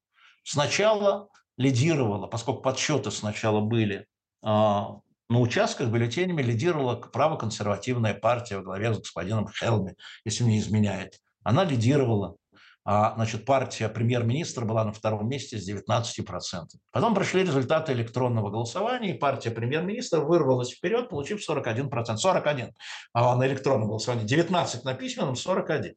[0.43, 4.05] Сначала лидировало, поскольку подсчеты сначала были
[4.43, 11.19] на участках бюллетенями лидировала правоконсервативная партия во главе с господином Хелми, если мне изменяет.
[11.43, 12.35] Она лидировала.
[12.89, 16.67] А, значит, партия премьер-министра была на втором месте с 19%.
[16.91, 22.15] Потом прошли результаты электронного голосования, и партия премьер-министра вырвалась вперед, получив 41%.
[22.15, 22.71] 41
[23.11, 25.95] а на электронном голосовании, 19 на письменном, 41.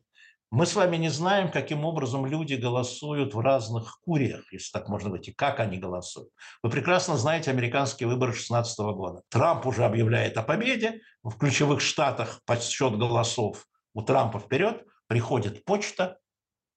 [0.50, 5.08] Мы с вами не знаем, каким образом люди голосуют в разных куриях, если так можно
[5.08, 6.30] быть, и как они голосуют.
[6.60, 9.22] Вы прекрасно знаете американские выборы 2016 года.
[9.28, 11.02] Трамп уже объявляет о победе.
[11.22, 14.84] В ключевых штатах подсчет голосов у Трампа вперед.
[15.06, 16.18] Приходит почта.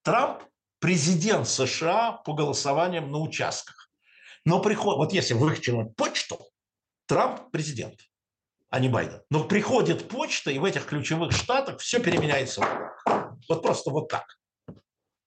[0.04, 0.44] Трамп–
[0.78, 3.90] президент США по голосованиям на участках.
[4.44, 6.38] Но приходит, вот если выкачивать почту,
[7.06, 7.98] Трамп– президент
[8.74, 9.20] а не Байден.
[9.30, 12.60] Но приходит почта, и в этих ключевых штатах все переменяется.
[13.48, 14.24] Вот просто вот так.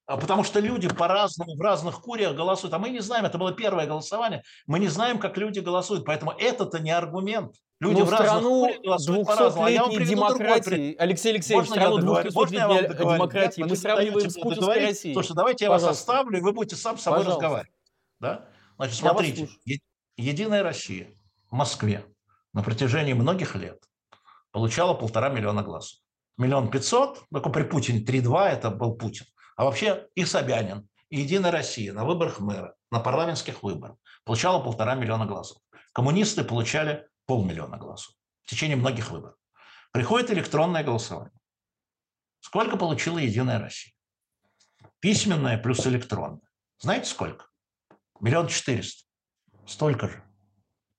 [0.07, 2.73] А потому что люди по-разному в разных куриях голосуют.
[2.73, 6.05] А мы не знаем, это было первое голосование, мы не знаем, как люди голосуют.
[6.05, 7.55] Поэтому это-то не аргумент.
[7.81, 9.67] Люди Но в разных куриях голосуют по-разному.
[9.67, 15.13] А вам демократии, Алексей Алексеевич, Можно страну 200-летней демократии, мы сравниваем с путинской Россией.
[15.13, 15.87] Слушайте, давайте я Пожалуйста.
[15.87, 17.43] вас оставлю, и вы будете сам с собой Пожалуйста.
[17.43, 17.79] разговаривать.
[18.21, 18.45] Да?
[18.77, 19.49] Значит, смотрите,
[20.15, 21.09] Единая Россия
[21.51, 22.05] в Москве
[22.53, 23.83] на протяжении многих лет
[24.51, 25.99] получала полтора миллиона голосов.
[26.37, 29.25] Миллион пятьсот, только при Путине 3-2 это был Путин.
[29.55, 34.95] А вообще и Собянин, и Единая Россия на выборах мэра, на парламентских выборах получала полтора
[34.95, 35.57] миллиона голосов.
[35.93, 39.35] Коммунисты получали полмиллиона голосов в течение многих выборов.
[39.91, 41.33] Приходит электронное голосование.
[42.39, 43.93] Сколько получила Единая Россия?
[44.99, 46.47] Письменное плюс электронное.
[46.79, 47.47] Знаете сколько?
[48.19, 49.05] Миллион четыреста.
[49.65, 50.23] Столько же.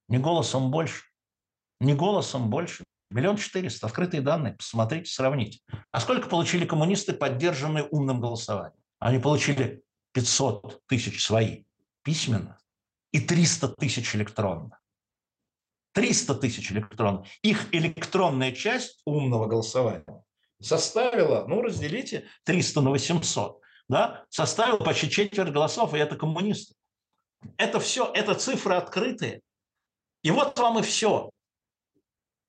[0.09, 1.05] Не голосом больше.
[1.81, 2.85] Не голосом больше.
[3.11, 3.87] Миллион четыреста.
[3.87, 4.55] Открытые данные.
[4.55, 5.61] Посмотрите, сравните.
[5.91, 8.79] А сколько получили коммунисты, поддержанные умным голосованием?
[8.99, 11.65] Они получили 500 тысяч свои
[12.03, 12.59] письменно
[13.13, 14.79] и 300 тысяч электронно.
[15.93, 17.27] 300 тысяч электронных.
[17.43, 20.25] Их электронная часть умного голосования
[20.61, 26.75] составила, ну, разделите 300 на 800, да, составила почти четверть голосов, и это коммунисты.
[27.57, 29.41] Это все, это цифры открытые.
[30.23, 31.31] И вот вам и все.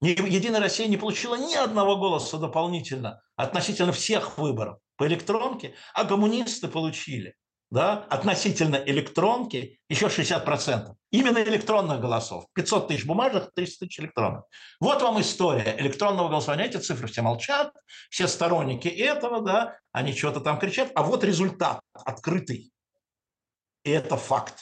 [0.02, 6.68] Единая Россия не получила ни одного голоса дополнительно относительно всех выборов по электронке, а коммунисты
[6.68, 7.36] получили
[7.72, 10.96] да, относительно электронки еще 60%.
[11.12, 12.46] Именно электронных голосов.
[12.54, 14.44] 500 тысяч бумажных, 300 тысяч электронных.
[14.80, 16.66] Вот вам история электронного голосования.
[16.66, 17.72] Эти цифры все молчат,
[18.10, 22.72] все сторонники этого, да, они что-то там кричат, а вот результат открытый.
[23.84, 24.56] И это факт.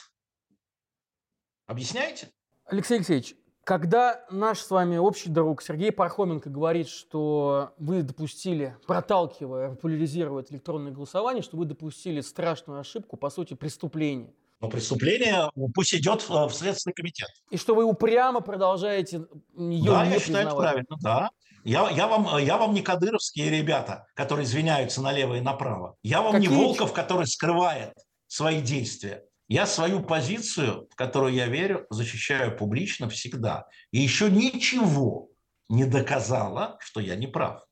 [1.66, 2.30] Объясняете?
[2.66, 3.34] Алексей Алексеевич,
[3.68, 10.90] когда наш с вами общий друг Сергей Пархоменко говорит, что вы допустили, проталкивая, популяризируя электронное
[10.90, 14.32] голосование, что вы допустили страшную ошибку, по сути, преступление.
[14.62, 17.28] Но преступление пусть идет в Следственный комитет.
[17.50, 19.26] И что вы упрямо продолжаете
[19.58, 21.30] ее да, не я считаю, это правильно, да.
[21.62, 25.94] Я, я, вам, я вам не кадыровские ребята, которые извиняются налево и направо.
[26.02, 26.48] Я вам Какие?
[26.48, 27.92] не Волков, который скрывает
[28.28, 29.24] свои действия.
[29.48, 33.66] Я свою позицию, в которую я верю, защищаю публично всегда.
[33.90, 35.30] И еще ничего
[35.70, 37.62] не доказало, что я не прав.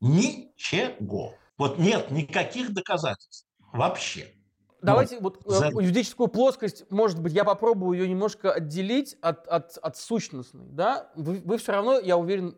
[0.00, 1.34] Ничего.
[1.58, 4.32] Вот нет никаких доказательств вообще.
[4.80, 5.66] Давайте вот, вот э, за...
[5.68, 10.66] юридическую плоскость, может быть, я попробую ее немножко отделить от, от, от сущностной.
[10.68, 11.10] Да?
[11.16, 12.56] Вы, вы все равно, я уверен,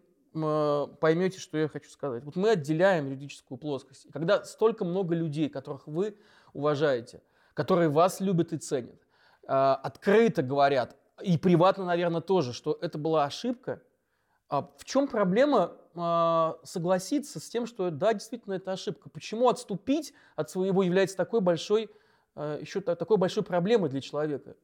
[1.00, 2.24] поймете, что я хочу сказать.
[2.24, 4.06] Вот мы отделяем юридическую плоскость.
[4.12, 6.18] когда столько много людей, которых вы
[6.52, 7.22] уважаете,
[7.56, 9.00] которые вас любят и ценят,
[9.48, 13.82] а, открыто говорят, и приватно, наверное, тоже, что это была ошибка.
[14.50, 19.08] А в чем проблема а, согласиться с тем, что да, действительно, это ошибка?
[19.08, 21.90] Почему отступить от своего является такой большой,
[22.36, 24.54] еще такой большой проблемой для человека?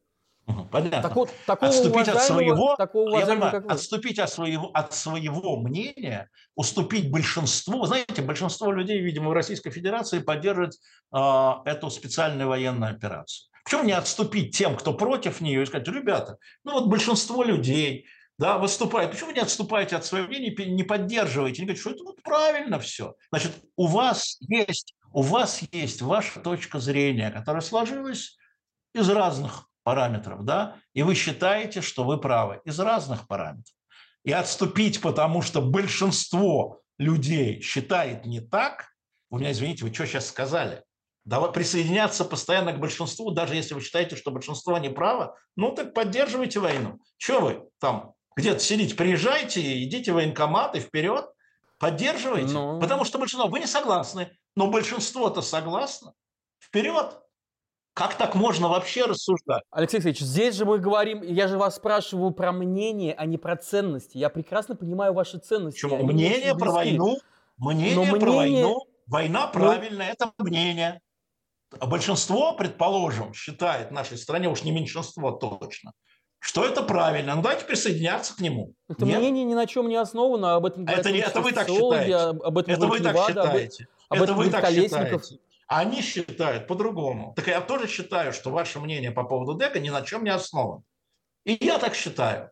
[0.46, 1.02] Понятно.
[1.02, 6.30] Так вот, такого отступить от своего, такого я понимаю, отступить от своего, от своего мнения,
[6.56, 7.84] уступить большинству.
[7.84, 10.74] Знаете, большинство людей, видимо, в Российской Федерации поддерживает
[11.14, 13.50] э, эту специальную военную операцию.
[13.64, 18.06] Почему не отступить тем, кто против нее, и сказать, ребята, ну вот большинство людей
[18.38, 19.12] да, выступает.
[19.12, 22.80] Почему вы не отступаете от своего мнения, не поддерживаете, не говорите, что это вот правильно
[22.80, 23.14] все.
[23.30, 28.36] Значит, у вас есть, у вас есть ваша точка зрения, которая сложилась
[28.94, 33.74] из разных параметров, да, и вы считаете, что вы правы из разных параметров.
[34.24, 38.88] И отступить, потому что большинство людей считает не так,
[39.30, 40.84] вы меня извините, вы что сейчас сказали?
[41.24, 45.94] Давай присоединяться постоянно к большинству, даже если вы считаете, что большинство не право, ну так
[45.94, 46.98] поддерживайте войну.
[47.16, 51.26] Что вы там где-то сидите, приезжайте, идите в военкомат и вперед,
[51.78, 52.52] поддерживайте.
[52.52, 52.80] Ну.
[52.80, 56.12] Потому что большинство, вы не согласны, но большинство-то согласно.
[56.58, 57.21] Вперед!
[57.94, 59.62] Как так можно вообще рассуждать?
[59.70, 63.56] Алексей Алексеевич, здесь же мы говорим, я же вас спрашиваю про мнение, а не про
[63.56, 64.16] ценности.
[64.16, 65.82] Я прекрасно понимаю ваши ценности.
[65.82, 66.02] Почему?
[66.04, 67.18] Мнение про войну,
[67.58, 70.12] мнение, мнение про войну, война правильная, ну...
[70.12, 71.00] это мнение.
[71.78, 75.92] А большинство, предположим, считает в нашей стране, уж не меньшинство точно,
[76.38, 77.34] что это правильно.
[77.34, 78.72] Ну давайте присоединяться к нему.
[78.88, 79.18] Это Нет?
[79.18, 82.14] мнение ни на чем не основано, об этом говорят это, не, это вы так считаете.
[82.16, 83.88] Об этом это вы так Левада, считаете.
[84.08, 85.24] Об, об это этом вы так Колесников.
[85.24, 85.51] считаете.
[85.74, 87.32] Они считают по-другому.
[87.34, 90.82] Так я тоже считаю, что ваше мнение по поводу ДЭКа ни на чем не основано.
[91.46, 92.50] И я так считаю.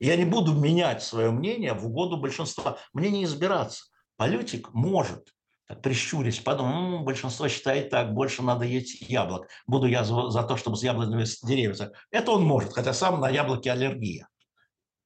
[0.00, 2.78] Я не буду менять свое мнение в угоду большинства.
[2.92, 3.84] Мне не избираться.
[4.16, 5.32] Политик может,
[5.68, 9.46] так прищурясь, подумать, большинство считает так, больше надо есть яблок.
[9.68, 11.92] Буду я за, за то, чтобы с яблочными деревья.
[12.10, 14.26] Это он может, хотя сам на яблоки аллергия.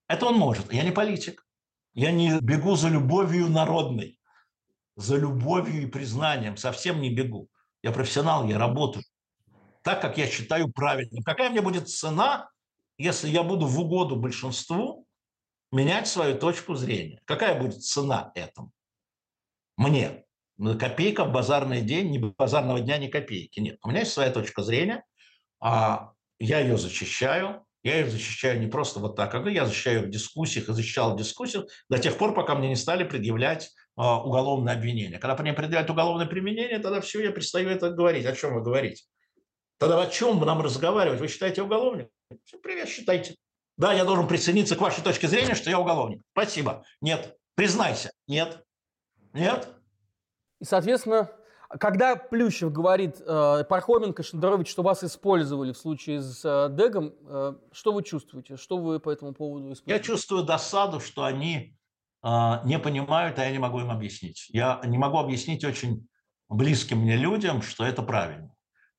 [0.09, 0.73] Это он может.
[0.73, 1.47] Я не политик.
[1.93, 4.19] Я не бегу за любовью народной
[4.97, 7.49] за любовью и признанием, совсем не бегу.
[7.83, 9.05] Я профессионал, я работаю
[9.83, 11.23] так, как я считаю правильным.
[11.23, 12.49] Какая мне будет цена,
[12.99, 15.07] если я буду в угоду большинству
[15.71, 17.21] менять свою точку зрения?
[17.25, 18.73] Какая будет цена этому?
[19.77, 20.25] Мне.
[20.79, 23.59] Копейка в базарный день, ни базарного дня, ни копейки.
[23.59, 25.05] Нет, у меня есть своя точка зрения,
[25.61, 30.69] а я ее защищаю, я ее защищаю не просто вот так, я защищаю в дискуссиях
[30.69, 35.19] и защищал в дискуссиях до тех пор, пока мне не стали предъявлять уголовное обвинение.
[35.19, 38.27] Когда по ним предъявляют уголовное применение, тогда все, я перестаю это говорить.
[38.27, 39.05] О чем вы говорите?
[39.79, 41.21] Тогда о чем нам разговаривать?
[41.21, 42.09] Вы считаете уголовник?
[42.45, 43.37] Все, привет, считайте.
[43.77, 46.23] Да, я должен присоединиться к вашей точке зрения, что я уголовник.
[46.33, 46.85] Спасибо.
[47.01, 47.37] Нет.
[47.55, 48.11] Признайся.
[48.27, 48.65] Нет.
[49.33, 49.69] Нет.
[50.61, 51.31] И, соответственно,
[51.81, 57.55] когда Плющев говорит э, Пархоменко, Шендерович, что вас использовали в случае с э, Дегом, э,
[57.73, 58.57] что вы чувствуете?
[58.57, 59.99] Что вы по этому поводу испытываете?
[59.99, 61.77] Я чувствую досаду, что они
[62.23, 64.49] не понимают, а я не могу им объяснить.
[64.51, 66.07] Я не могу объяснить очень
[66.49, 68.55] близким мне людям, что это правильно.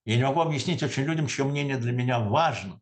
[0.06, 2.82] Я не могу объяснить очень людям, чье мнение для меня важно,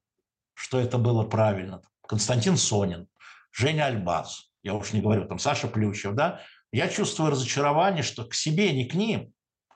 [0.54, 1.82] что это было правильно.
[2.08, 3.08] Константин Сонин,
[3.51, 8.34] Женя Альбаз, я уж не говорю, там Саша Плющев, да, я чувствую разочарование, что к
[8.34, 9.34] себе, не к ним.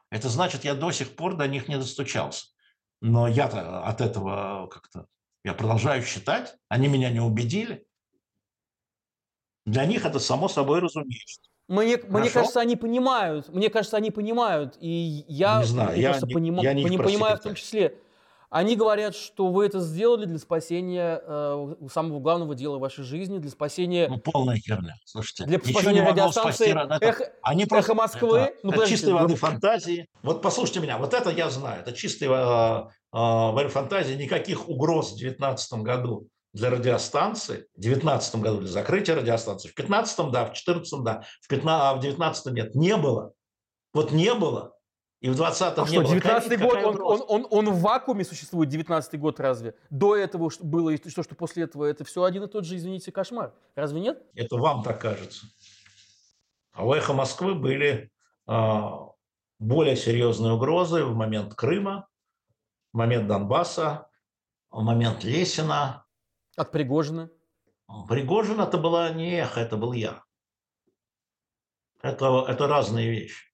[0.09, 2.47] Это значит, я до сих пор до них не достучался.
[3.01, 5.07] Но я-то от этого как-то,
[5.43, 7.85] я продолжаю считать, они меня не убедили.
[9.65, 11.41] Для них это само собой разумеется.
[11.67, 13.49] Мне, мне кажется, они понимают.
[13.49, 14.75] Мне кажется, они понимают.
[14.79, 16.57] И я, не знаю, я не, поним...
[16.59, 17.97] я не их понимаю в том числе.
[18.51, 23.39] Они говорят, что вы это сделали для спасения э, самого главного дела в вашей жизни,
[23.39, 24.07] для спасения...
[24.07, 24.95] Ну, полная херня.
[25.03, 28.37] Слушайте, для спасения радиостанции спасти, эхо, они просто, эхо Москвы.
[28.37, 30.07] Это, ну, это чистой воды фантазии.
[30.21, 31.81] Вот послушайте меня, вот это я знаю.
[31.81, 34.13] Это чистой э, э, фантазии.
[34.13, 40.17] Никаких угроз в 2019 году для радиостанции, в 2019 году для закрытия радиостанции, в 2015
[40.31, 43.33] да, в 2014 да, в 15, а в 2019 нет, не было.
[43.93, 44.73] Вот не было.
[45.19, 49.19] И в 20-м а что, 19 год, он, он, он, он в вакууме существует, 19
[49.19, 49.75] год разве?
[49.89, 53.11] До этого было и то, что после этого, это все один и тот же, извините,
[53.11, 53.53] кошмар.
[53.75, 54.23] Разве нет?
[54.33, 55.47] Это вам так кажется.
[56.71, 58.11] А у «Эхо Москвы» были
[58.47, 58.81] э,
[59.59, 62.07] более серьезные угрозы в момент Крыма,
[62.93, 64.07] в момент Донбасса,
[64.69, 66.04] в момент Лесина,
[66.55, 67.29] от Пригожина?
[68.07, 70.23] Пригожин это была не эхо, это был я.
[72.01, 73.45] Это, это разные вещи.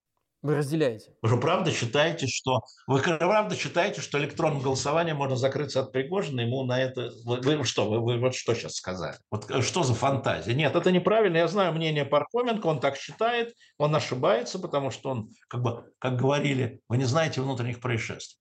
[0.42, 1.14] Вы разделяете?
[1.22, 6.40] Вы же правда считаете, что вы правда считаете, что электронным голосованием можно закрыться от Пригожина,
[6.40, 9.16] ему на это вы, вы что вы, вы вот что сейчас сказали?
[9.30, 10.54] Вот э, что за фантазия?
[10.54, 11.36] Нет, это неправильно.
[11.36, 16.16] Я знаю мнение Пархоменко, он так считает, он ошибается, потому что он как бы как
[16.16, 18.40] говорили, вы не знаете внутренних происшествий.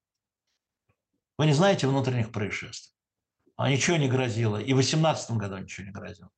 [1.37, 2.91] Вы не знаете внутренних происшествий
[3.61, 4.57] а ничего не грозило.
[4.57, 6.29] И в 2018 году ничего не грозило.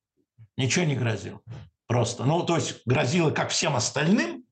[0.58, 1.42] Ничего не грозило.
[1.88, 2.26] Просто.
[2.26, 4.46] Ну, то есть грозило как всем остальным,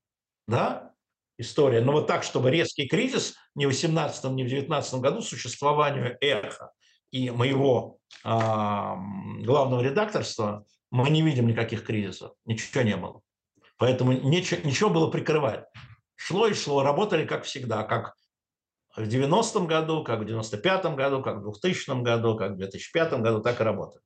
[0.48, 0.94] да,
[1.38, 1.82] история.
[1.82, 6.72] Но вот так, чтобы резкий кризис ни в 2018, ни в 2019 году существованию эхо
[7.12, 12.34] и моего э, главного редакторства мы не видим никаких кризисов.
[12.46, 13.22] Ничего не было.
[13.78, 15.66] Поэтому ничего, ничего было прикрывать.
[16.16, 18.14] Шло и шло, работали как всегда, как
[18.96, 23.42] в 90-м году, как в 95-м году, как в 2000 году, как в 2005 году,
[23.42, 24.04] так и работает.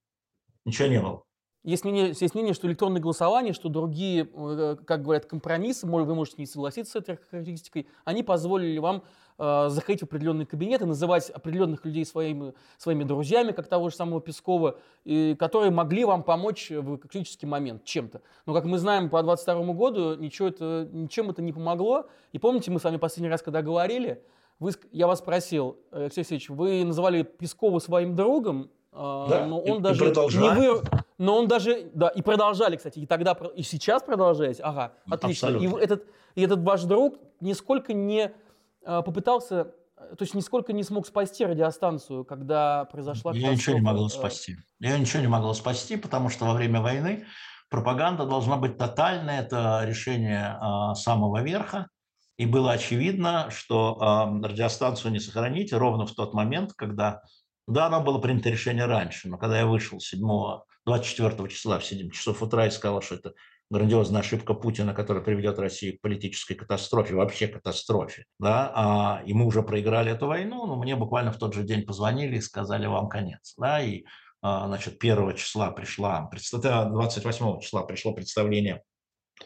[0.66, 1.24] Ничего не было.
[1.66, 6.38] Есть мнение, есть мнение, что электронное голосование, что другие, э, как говорят, компромиссы, вы можете
[6.38, 9.02] не согласиться с этой характеристикой, они позволили вам
[9.40, 14.22] э, заходить в определенные кабинеты, называть определенных людей своими, своими друзьями, как того же самого
[14.22, 18.22] Пескова, и, которые могли вам помочь в критический момент чем-то.
[18.46, 22.06] Но, как мы знаем, по 2022 году ничего это, ничем это не помогло.
[22.32, 24.22] И помните, мы с вами последний раз, когда говорили,
[24.60, 29.80] вы, я вас спросил, Алексей Алексеевич, вы называли Пескова своим другом, а, да, но он
[29.80, 30.82] и, даже и не вы,
[31.18, 35.50] но он даже, да, и продолжали, кстати, и тогда, и сейчас продолжаете, ага, отлично.
[35.50, 35.78] Абсолютно.
[35.78, 38.32] И этот, и этот ваш друг нисколько не
[38.86, 44.08] а, попытался, то есть нисколько не смог спасти радиостанцию, когда произошла Я ничего не могла
[44.08, 44.56] спасти.
[44.80, 47.26] Я ничего не могла спасти, потому что во время войны
[47.70, 51.88] пропаганда должна быть тотальной, это решение а, самого верха,
[52.38, 57.22] и было очевидно, что э, радиостанцию не сохранить ровно в тот момент, когда,
[57.68, 60.20] да, оно было принято решение раньше, но когда я вышел 7,
[60.86, 63.34] 24 числа в 7 часов утра и сказал, что это
[63.70, 69.46] грандиозная ошибка Путина, которая приведет Россию к политической катастрофе, вообще катастрофе, да, а, и мы
[69.46, 73.10] уже проиграли эту войну, но мне буквально в тот же день позвонили и сказали, вам
[73.10, 74.04] конец, да, и,
[74.42, 78.84] а, значит, 1 числа пришла, 28 числа пришло представление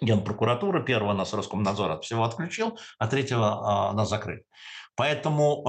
[0.01, 4.43] Генпрокуратуры, первого нас Роскомнадзор от всего отключил, а третьего э, нас закрыли.
[4.95, 5.63] Поэтому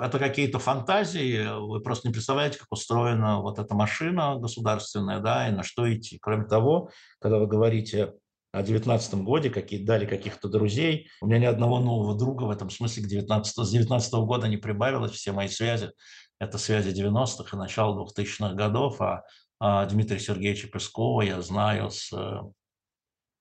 [0.00, 5.48] э, это какие-то фантазии, вы просто не представляете, как устроена вот эта машина государственная, да,
[5.48, 6.18] и на что идти.
[6.20, 8.14] Кроме того, когда вы говорите
[8.52, 12.70] о 19 годе, какие дали каких-то друзей, у меня ни одного нового друга в этом
[12.70, 15.90] смысле к 19, с 19 -го года не прибавилось, все мои связи–
[16.38, 19.22] это связи 90-х и начала 2000-х годов, а,
[19.58, 22.12] а Дмитрия Сергеевича Пескова я знаю с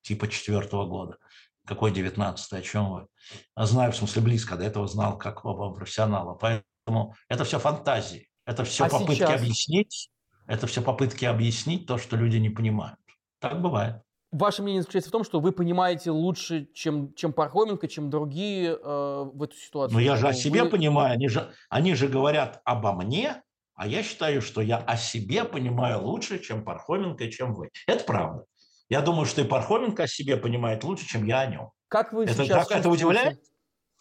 [0.03, 1.17] типа четвертого года.
[1.65, 3.07] Какой девятнадцатый, о чем вы?
[3.55, 6.35] А знаю, в смысле, близко, до этого знал как профессионала.
[6.35, 9.41] Поэтому это все фантазии, это все а попытки сейчас?
[9.41, 10.09] объяснить,
[10.45, 12.99] это все попытки объяснить то, что люди не понимают.
[13.39, 14.01] Так бывает.
[14.31, 19.29] Ваше мнение заключается в том, что вы понимаете лучше, чем, чем Пархоменко, чем другие э,
[19.31, 19.93] в эту ситуацию.
[19.93, 20.71] Но я же о себе вы...
[20.71, 23.43] понимаю, они же, они же говорят обо мне,
[23.75, 27.69] а я считаю, что я о себе понимаю лучше, чем Пархоменко чем вы.
[27.85, 28.45] Это правда.
[28.93, 31.71] Я думаю, что и Пархоменко о себе понимает лучше, чем я о нем.
[31.87, 33.41] Как вы это, сейчас как, это удивляет?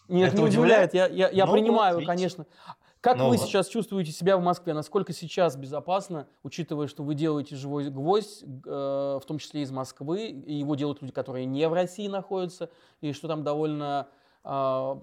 [0.07, 0.93] Нет, это не удивляет.
[0.93, 2.45] Я, я, я ну, принимаю, вот, конечно.
[3.01, 3.47] Как ну, вы вот.
[3.47, 4.75] сейчас чувствуете себя в Москве?
[4.75, 10.27] Насколько сейчас безопасно, учитывая, что вы делаете живой гвоздь, э, в том числе из Москвы,
[10.27, 12.69] и его делают люди, которые не в России находятся,
[13.01, 14.09] и что там довольно,
[14.45, 14.99] э, в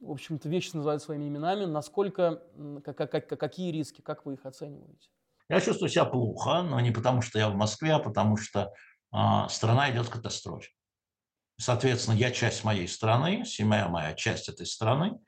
[0.00, 1.66] общем-то, вещи называют своими именами.
[1.66, 2.42] Насколько,
[2.82, 5.10] как, как, какие риски, как вы их оцениваете?
[5.50, 8.72] Я чувствую себя плохо, но не потому, что я в Москве, а потому что
[9.48, 10.70] страна идет к катастрофе.
[11.56, 15.18] Соответственно, я часть моей страны, семья моя часть этой страны,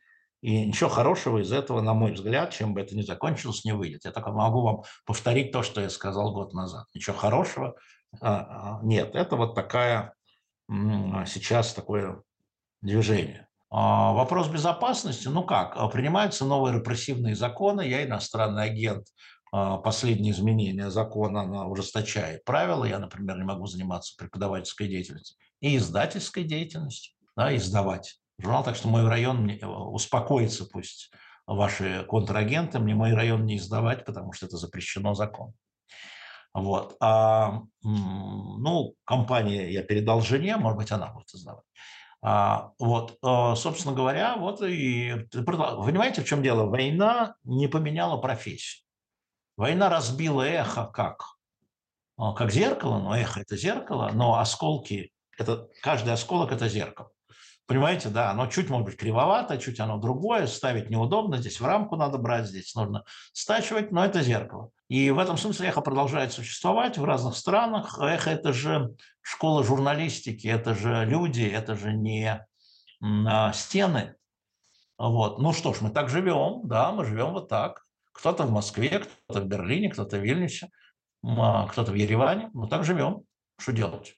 [0.43, 4.05] и ничего хорошего из этого, на мой взгляд, чем бы это ни закончилось, не выйдет.
[4.05, 6.87] Я только могу вам повторить то, что я сказал год назад.
[6.95, 7.76] Ничего хорошего
[8.20, 9.14] а, а, нет.
[9.14, 10.14] Это вот такая
[10.68, 12.22] сейчас такое
[12.82, 13.49] движение.
[13.70, 19.07] А, вопрос безопасности, ну как, принимаются новые репрессивные законы, я иностранный агент,
[19.84, 26.44] последние изменения закона, она ужесточает правила, я, например, не могу заниматься преподавательской деятельностью и издательской
[26.44, 31.11] деятельностью, да, издавать журнал, так что мой район э, успокоится, пусть
[31.46, 35.54] ваши контрагенты, мне мой район не издавать, потому что это запрещено законом.
[36.52, 36.96] Вот.
[37.00, 41.64] А, ну, компания я передал жене, может быть, она будет издавать.
[42.22, 45.14] А, вот, а, собственно говоря, вот и...
[45.32, 46.64] Понимаете, в чем дело?
[46.64, 48.86] Война не поменяла профессию.
[49.57, 51.36] Война разбила эхо как?
[52.18, 57.11] Как зеркало, но эхо– это зеркало, но осколки– это каждый осколок– это зеркало.
[57.66, 61.96] Понимаете, да, оно чуть, может быть, кривовато, чуть оно другое, ставить неудобно, здесь в рамку
[61.96, 64.70] надо брать, здесь нужно стачивать, но это зеркало.
[64.88, 67.98] И в этом смысле эхо продолжает существовать в разных странах.
[68.00, 72.46] Эхо– это же школа журналистики, это же люди, это же не
[73.02, 74.14] а, стены.
[74.96, 75.38] Вот.
[75.38, 77.86] Ну что ж, мы так живем, да, мы живем вот так.
[78.17, 80.71] Кто-то в Москве, кто-то в Берлине, кто-то в Вильнюсе,
[81.23, 82.51] а, кто-то в Ереване.
[82.55, 83.23] Мы так живем.
[83.59, 84.17] Что делать?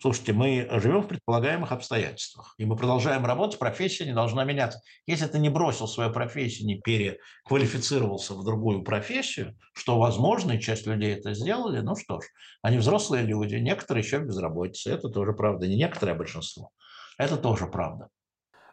[0.00, 4.80] Слушайте, мы живем в предполагаемых обстоятельствах, и мы продолжаем работать, профессия не должна меняться.
[5.06, 10.86] Если ты не бросил свою профессию, не переквалифицировался в другую профессию, что возможно, и часть
[10.86, 12.26] людей это сделали, ну что ж,
[12.62, 16.70] они взрослые люди, некоторые еще в безработице, это тоже правда, не некоторые, а большинство.
[17.18, 18.08] Это тоже правда.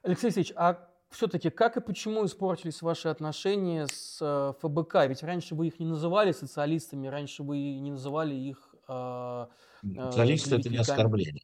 [0.03, 0.77] Алексей Алексеевич, а
[1.09, 5.07] все-таки как и почему испортились ваши отношения с э, ФБК?
[5.07, 9.45] Ведь раньше вы их не называли социалистами, раньше вы не называли их э,
[9.93, 11.43] Социалист– это не оскорбление.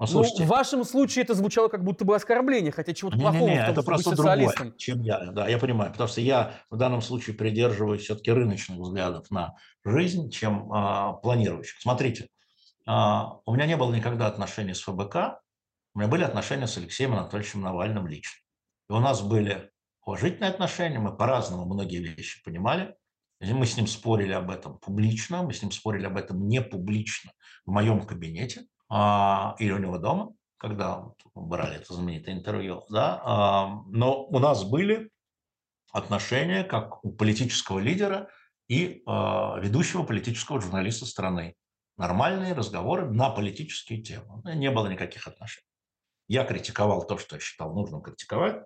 [0.00, 3.48] Ну, ну, в вашем случае это звучало как будто бы оскорбление, хотя чего-то не, плохого
[3.48, 5.32] не, не, в том, это просто другое, чем я.
[5.32, 10.30] Да, я понимаю, потому что я в данном случае придерживаюсь все-таки рыночных взглядов на жизнь,
[10.30, 11.80] чем а, планирующих.
[11.80, 12.28] Смотрите,
[12.86, 15.40] а, у меня не было никогда отношений с ФБК,
[15.94, 18.38] у меня были отношения с Алексеем Анатольевичем Навальным лично.
[18.88, 19.70] И у нас были
[20.02, 22.96] уважительные отношения, мы по-разному многие вещи понимали.
[23.40, 27.30] Мы с ним спорили об этом публично, мы с ним спорили об этом не публично
[27.64, 32.84] в моем кабинете а, или у него дома, когда брали это знаменитое интервью.
[32.88, 33.20] Да?
[33.24, 35.10] А, но у нас были
[35.92, 38.28] отношения как у политического лидера
[38.68, 41.54] и а, ведущего политического журналиста страны.
[41.96, 44.42] Нормальные разговоры на политические темы.
[44.54, 45.66] Не было никаких отношений.
[46.28, 48.64] Я критиковал то, что я считал нужным критиковать.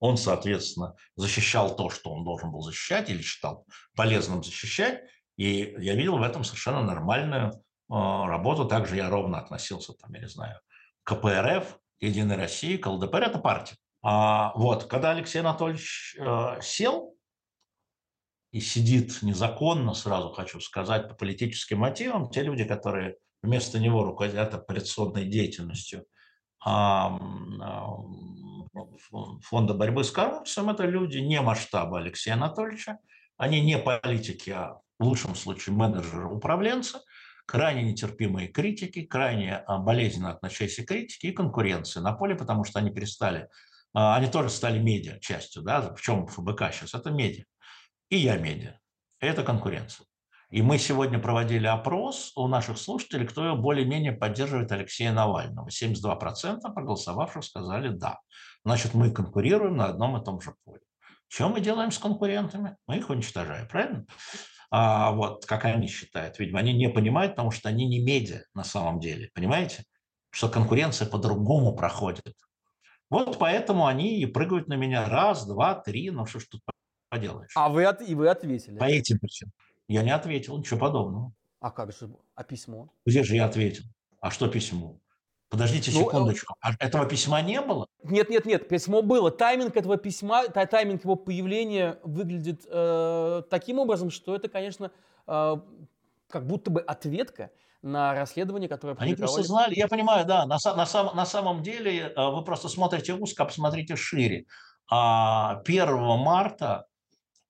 [0.00, 5.02] Он, соответственно, защищал то, что он должен был защищать или считал полезным защищать.
[5.36, 7.54] И я видел в этом совершенно нормальную э,
[7.88, 8.66] работу.
[8.66, 10.58] Также я ровно относился, там, я не знаю,
[11.04, 13.76] к КПРФ, Единой России, к ЛДПР– это партия.
[14.02, 17.14] А вот, когда Алексей Анатольевич э, сел
[18.52, 24.54] и сидит незаконно, сразу хочу сказать, по политическим мотивам, те люди, которые вместо него руководят
[24.54, 26.06] операционной деятельностью–
[29.42, 32.98] фонда борьбы с коррупцией, это люди не масштаба Алексея Анатольевича,
[33.36, 36.98] они не политики, а в лучшем случае менеджеры, управленцы,
[37.46, 42.90] крайне нетерпимые критики, крайне а, болезненно относящиеся критики и конкуренции на поле, потому что они
[42.90, 43.48] перестали,
[43.92, 47.44] а, они тоже стали медиа частью, да, в чем ФБК сейчас, это медиа.
[48.08, 48.78] И я медиа.
[49.20, 50.06] Это конкуренция.
[50.50, 55.68] И мы сегодня проводили опрос у наших слушателей, кто более-менее поддерживает Алексея Навального.
[55.68, 58.18] 72% проголосовавших сказали «да».
[58.64, 60.80] Значит, мы конкурируем на одном и том же поле.
[61.28, 62.76] Что мы делаем с конкурентами?
[62.88, 64.04] Мы их уничтожаем, правильно?
[64.72, 66.38] А, вот, как они считают.
[66.40, 69.30] Видимо, они не понимают, потому что они не медиа на самом деле.
[69.34, 69.84] Понимаете?
[70.30, 72.34] Что конкуренция по-другому проходит.
[73.08, 76.10] Вот поэтому они и прыгают на меня раз, два, три.
[76.10, 76.62] Ну что ж тут
[77.08, 77.52] поделаешь.
[77.54, 78.02] А вы, от...
[78.02, 78.78] и вы ответили.
[78.78, 79.52] По этим причинам.
[79.90, 81.32] Я не ответил, ничего подобного.
[81.58, 82.08] А как же?
[82.36, 82.92] А письмо?
[83.04, 83.82] Где же я ответил?
[84.20, 85.00] А что письмо?
[85.48, 86.54] Подождите ну, секундочку.
[86.60, 87.88] А этого письма не было?
[88.04, 88.68] Нет, нет, нет.
[88.68, 89.32] Письмо было.
[89.32, 94.92] Тайминг этого письма, тайминг его появления выглядит э, таким образом, что это, конечно,
[95.26, 95.56] э,
[96.28, 97.50] как будто бы ответка
[97.82, 102.12] на расследование, которое Они просто знали, я понимаю, да, на, на, сам, на самом деле
[102.16, 104.46] э, вы просто смотрите узко, а посмотрите шире.
[104.86, 106.86] 1 а, марта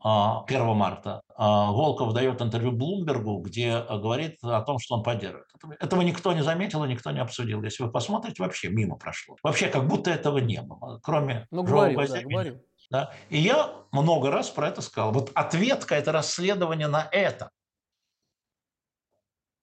[0.02, 5.02] 1 а, марта, а, Волков дает интервью Блумбергу, где а, говорит о том, что он
[5.02, 5.46] поддерживает.
[5.78, 7.62] Этого никто не заметил и никто не обсудил.
[7.62, 9.36] Если вы посмотрите, вообще мимо прошло.
[9.42, 11.00] Вообще как будто этого не было.
[11.02, 12.60] Кроме ну, говорил, да.
[12.90, 13.12] Да?
[13.28, 15.12] И я много раз про это сказал.
[15.12, 17.50] Вот ответка– это расследование на это.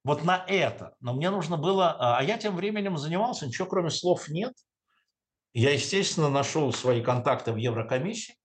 [0.04, 0.96] Вот на это.
[1.02, 1.92] Но мне нужно было...
[2.00, 4.54] А, а я тем временем занимался, ничего кроме слов нет.
[5.54, 8.36] Я, естественно, нашел свои контакты в Еврокомиссии.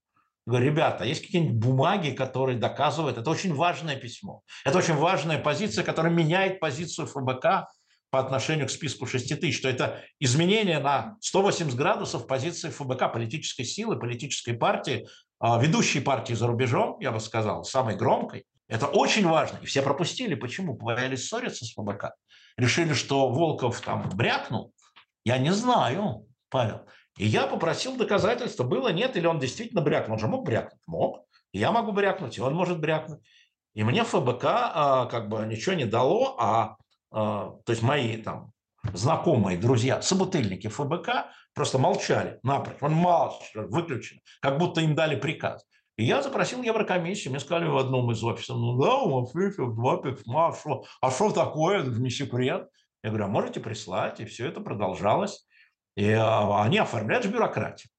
[0.45, 5.85] Говорю, ребята, есть какие-нибудь бумаги, которые доказывают, это очень важное письмо, это очень важная позиция,
[5.85, 7.69] которая меняет позицию ФБК
[8.11, 13.65] по отношению к списку 6 тысяч, что это изменение на 180 градусов позиции ФБК, политической
[13.65, 15.07] силы, политической партии,
[15.39, 18.45] а, ведущей партии за рубежом, я бы сказал, самой громкой.
[18.69, 19.59] Это очень важно.
[19.63, 20.35] И все пропустили.
[20.35, 20.75] Почему?
[20.75, 22.15] Боялись ссориться с ФБК.
[22.57, 24.73] Решили, что Волков там брякнул.
[25.25, 26.87] Я не знаю, Павел.
[27.23, 30.15] И я попросил доказательства, было, нет, или он действительно брякнул.
[30.15, 30.81] Он же мог брякнуть?
[30.89, 31.25] Мог.
[31.53, 33.21] Я могу брякнуть, и он может брякнуть.
[33.75, 36.77] И мне ФБК а, как бы ничего не дало, а
[37.13, 38.51] а, то есть мои там
[38.93, 42.79] знакомые, друзья, собутыльники ФБК просто молчали напрочь.
[42.81, 45.65] Он молчал, выключен, как будто им дали приказ.
[45.97, 49.99] И я запросил Еврокомиссию, мне сказали в одном из офисов, ну да, у вас два
[49.99, 52.67] письма, а что, а что такое, это не секрет.
[53.05, 55.47] Я говорю, а можете прислать, и все это продолжалось.
[55.97, 57.91] И а, они оформляют бюрократию.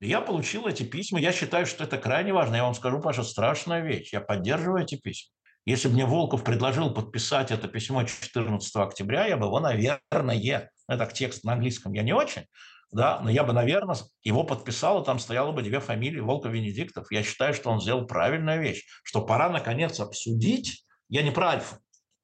[0.00, 2.56] И я получил эти письма, я считаю, что это крайне важно.
[2.56, 4.12] Я вам скажу, Паша, страшная вещь.
[4.12, 5.32] Я поддерживаю эти письма.
[5.64, 11.06] Если бы мне Волков предложил подписать это письмо 14 октября, я бы его, наверное, это
[11.06, 12.46] текст на английском я не очень,
[12.90, 17.12] да, но я бы, наверное, его подписал, и там стояло бы две фамилии Волков Венедиктов.
[17.12, 21.78] Я считаю, что он сделал правильную вещь, что пора, наконец, обсудить, я не про Альфа,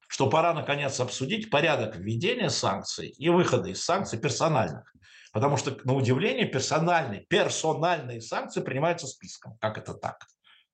[0.09, 4.93] что пора, наконец, обсудить порядок введения санкций и выхода из санкций персональных.
[5.33, 9.57] Потому что, на удивление, персональные, персональные санкции принимаются списком.
[9.61, 10.27] Как это так?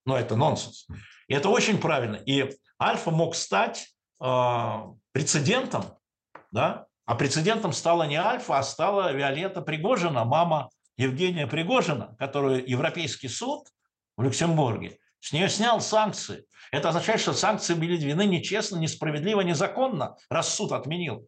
[0.06, 0.86] Но это нонсенс.
[1.28, 2.16] И это очень правильно.
[2.16, 2.50] И
[2.80, 4.78] Альфа мог стать э,
[5.12, 5.84] прецедентом,
[6.52, 6.86] да?
[7.06, 13.66] а прецедентом стала не Альфа, а стала Виолетта Пригожина, мама Евгения Пригожина, которую Европейский суд
[14.16, 16.44] в Люксембурге с нее снял санкции.
[16.70, 21.26] Это означает, что санкции были вины нечестно, несправедливо, незаконно, раз суд отменил.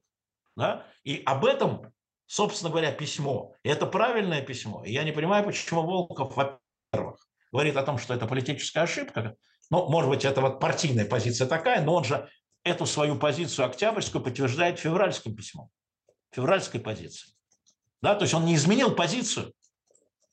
[0.54, 0.84] Да?
[1.02, 1.92] И об этом,
[2.26, 3.54] собственно говоря, письмо.
[3.62, 4.84] И это правильное письмо.
[4.84, 9.36] И я не понимаю, почему Волков, во-первых, говорит о том, что это политическая ошибка,
[9.70, 12.28] ну, может быть, это вот партийная позиция такая, но он же
[12.62, 15.70] эту свою позицию октябрьскую подтверждает февральским письмом,
[16.32, 17.34] февральской позицией.
[18.02, 19.52] Да, то есть он не изменил позицию.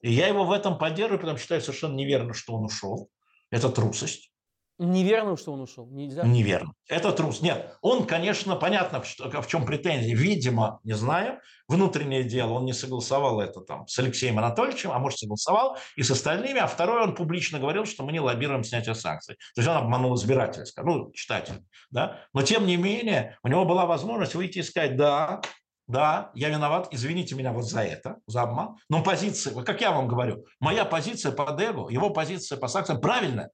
[0.02, 3.10] И я его в этом поддерживаю, потому что считаю совершенно неверно, что он ушел.
[3.52, 4.33] Это трусость.
[4.80, 5.86] Неверно, что он ушел.
[5.92, 6.24] Нельзя.
[6.24, 6.74] Неверно.
[6.88, 7.42] Это трус.
[7.42, 10.16] Нет, он, конечно, понятно, в чем претензии.
[10.16, 15.20] Видимо, не знаю, внутреннее дело, он не согласовал это там с Алексеем Анатольевичем, а может
[15.20, 16.60] согласовал и с остальными.
[16.60, 19.36] А второй, он публично говорил, что мы не лоббируем снятие санкций.
[19.54, 21.64] То есть он обманул избирателя, ну, читателя.
[21.92, 22.22] Да?
[22.34, 25.42] Но тем не менее, у него была возможность выйти и сказать, да,
[25.88, 28.78] да, я виноват, извините меня вот за это, за обман.
[28.90, 33.52] Но позиция, как я вам говорю, моя позиция по Дегу, его позиция по санкциям правильная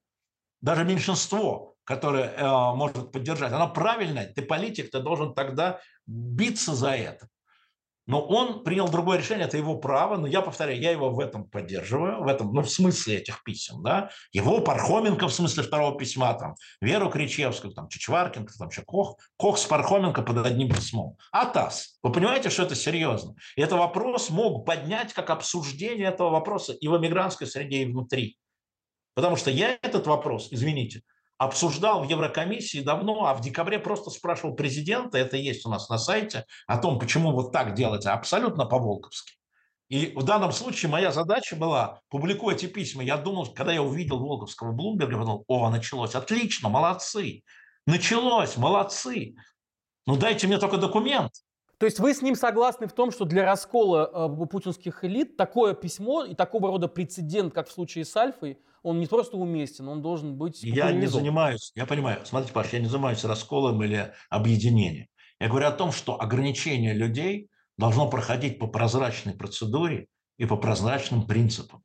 [0.62, 4.32] даже меньшинство, которое э, может поддержать, оно правильное.
[4.34, 7.28] Ты политик, ты должен тогда биться за это.
[8.10, 11.48] Но он принял другое решение, это его право, но я повторяю, я его в этом
[11.48, 16.34] поддерживаю, в этом, ну, в смысле этих писем, да, его Пархоменко в смысле второго письма,
[16.34, 21.18] там, Веру Кричевскую, там, Чичваркинка, там, еще Кох, Кох с Пархоменко под одним письмом.
[21.32, 23.36] А ТАСС, вы понимаете, что это серьезно?
[23.56, 28.40] И это вопрос мог поднять как обсуждение этого вопроса и в эмигрантской среде, и внутри.
[29.20, 31.02] Потому что я этот вопрос, извините,
[31.38, 35.98] обсуждал в Еврокомиссии давно, а в декабре просто спрашивал президента, это есть у нас на
[35.98, 39.34] сайте, о том, почему вот так делать, абсолютно по-волковски.
[39.90, 44.20] И в данном случае моя задача была, публикуя эти письма, я думал, когда я увидел
[44.20, 47.44] Волковского в Блумберге, я подумал, о, началось, отлично, молодцы,
[47.86, 49.36] началось, молодцы.
[50.08, 51.34] Ну дайте мне только документ.
[51.78, 55.74] То есть вы с ним согласны в том, что для раскола э, путинских элит такое
[55.74, 60.02] письмо и такого рода прецедент, как в случае с Альфой, он не просто уместен, он
[60.02, 65.08] должен быть Я не занимаюсь, я понимаю, смотрите, Паш, я не занимаюсь расколом или объединением.
[65.40, 70.08] Я говорю о том, что ограничение людей должно проходить по прозрачной процедуре
[70.38, 71.82] и по прозрачным принципам.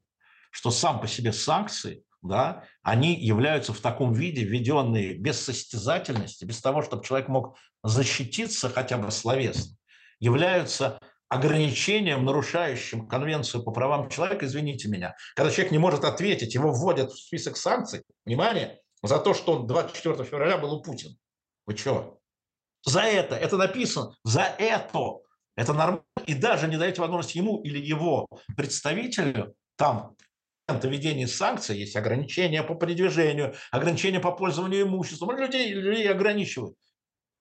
[0.50, 6.60] Что сам по себе санкции, да, они являются в таком виде, введенные без состязательности, без
[6.60, 9.76] того, чтобы человек мог защититься хотя бы словесно
[10.24, 10.98] являются
[11.28, 15.14] ограничением, нарушающим Конвенцию по правам человека, извините меня.
[15.34, 19.66] Когда человек не может ответить, его вводят в список санкций, внимание, за то, что он
[19.66, 21.14] 24 февраля был у Путина.
[21.66, 22.18] Вы что?
[22.84, 25.18] За это, это написано, за это.
[25.56, 26.04] Это нормально.
[26.26, 30.16] И даже не даете возможность ему или его представителю там
[30.68, 35.36] ведения санкций есть ограничения по передвижению, ограничения по пользованию имуществом.
[35.36, 36.76] Людей, людей ограничивают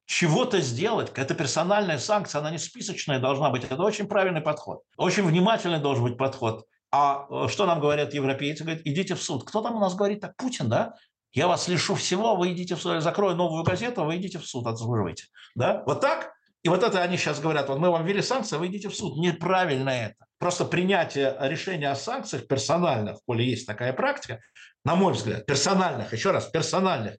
[0.05, 1.11] чего-то сделать.
[1.15, 3.63] Это персональная санкция, она не списочная должна быть.
[3.63, 4.81] Это очень правильный подход.
[4.97, 8.63] Очень внимательный должен быть подход А э, что нам говорят европейцы?
[8.63, 9.43] Говорят, идите в суд.
[9.45, 10.35] Кто там у нас говорит так?
[10.35, 10.93] Путин, да?
[11.31, 13.01] Я вас лишу всего, вы идите в суд.
[13.01, 15.25] Закрою новую газету, вы идите в суд, отслуживайте.
[15.55, 15.83] Да?
[15.85, 16.32] Вот так?
[16.63, 19.17] И вот это они сейчас говорят, вот мы вам ввели санкции, вы идите в суд.
[19.17, 20.25] Неправильно это.
[20.39, 24.39] Просто принятие решения о санкциях персональных, поле есть такая практика,
[24.85, 27.15] на мой взгляд, персональных, еще раз, персональных,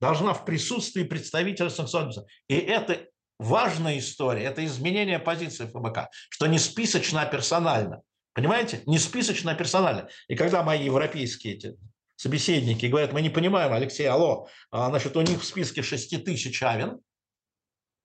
[0.00, 3.06] должна в присутствии представителя санкционного И это
[3.38, 8.02] важная история, это изменение позиции ФБК, что не списочно, а персонально.
[8.34, 8.82] Понимаете?
[8.86, 10.08] Не списочно, а персонально.
[10.28, 11.76] И когда мои европейские эти
[12.16, 16.62] собеседники говорят, мы не понимаем, Алексей, алло, а, значит, у них в списке 6 тысяч
[16.62, 17.00] Авен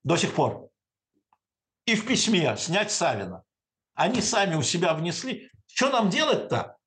[0.03, 0.69] до сих пор.
[1.85, 3.43] И в письме снять Савина.
[3.93, 5.49] Они сами у себя внесли.
[5.67, 6.77] Что нам делать-то?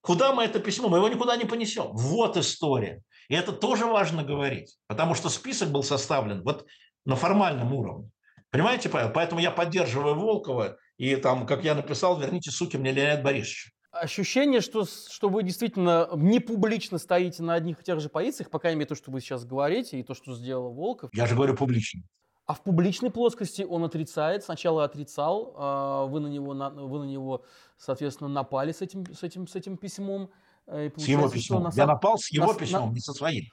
[0.00, 0.88] Куда мы это письмо?
[0.88, 1.90] Мы его никуда не понесем.
[1.92, 3.02] Вот история.
[3.28, 6.64] И это тоже важно говорить, потому что список был составлен вот
[7.04, 8.10] на формальном уровне.
[8.50, 9.10] Понимаете, Павел?
[9.10, 13.72] Поэтому я поддерживаю Волкова, и там, как я написал, верните, суки, мне Леонид Борисович.
[13.90, 18.58] Ощущение, что, что вы действительно не публично стоите на одних и тех же позициях, по
[18.58, 21.10] крайней мере, то, что вы сейчас говорите, и то, что сделал Волков.
[21.12, 22.02] Я же говорю публично.
[22.46, 27.42] А в публичной плоскости он отрицает, сначала отрицал, а, вы на него, вы на него
[27.76, 30.30] соответственно, напали с этим, с этим, с этим письмом.
[30.66, 31.64] Э, с его письмом.
[31.64, 32.94] На Я напал с его на, письмом, на...
[32.94, 33.44] не со своим.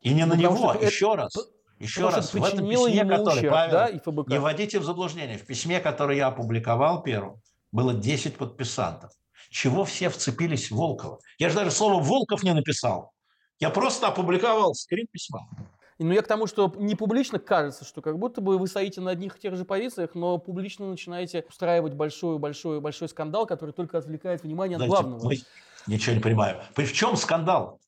[0.00, 1.36] И не на него, еще это, раз.
[1.78, 4.28] Еще раз, в этом письме, которое, ущерб, Павел, да, и ФБК.
[4.28, 9.10] не вводите в заблуждение, в письме, которое я опубликовал первым, было 10 подписантов.
[9.50, 11.18] Чего все вцепились в Волкова?
[11.38, 13.12] Я же даже слово «Волков» не написал.
[13.58, 15.46] Я просто опубликовал скрин письма.
[15.98, 19.00] Но ну, я к тому, что не публично кажется, что как будто бы вы стоите
[19.00, 24.42] на одних и тех же позициях, но публично начинаете устраивать большой-большой-большой скандал, который только отвлекает
[24.42, 25.34] внимание Знаете, от главного.
[25.86, 26.60] Ничего не понимаю.
[26.74, 27.80] В чем скандал?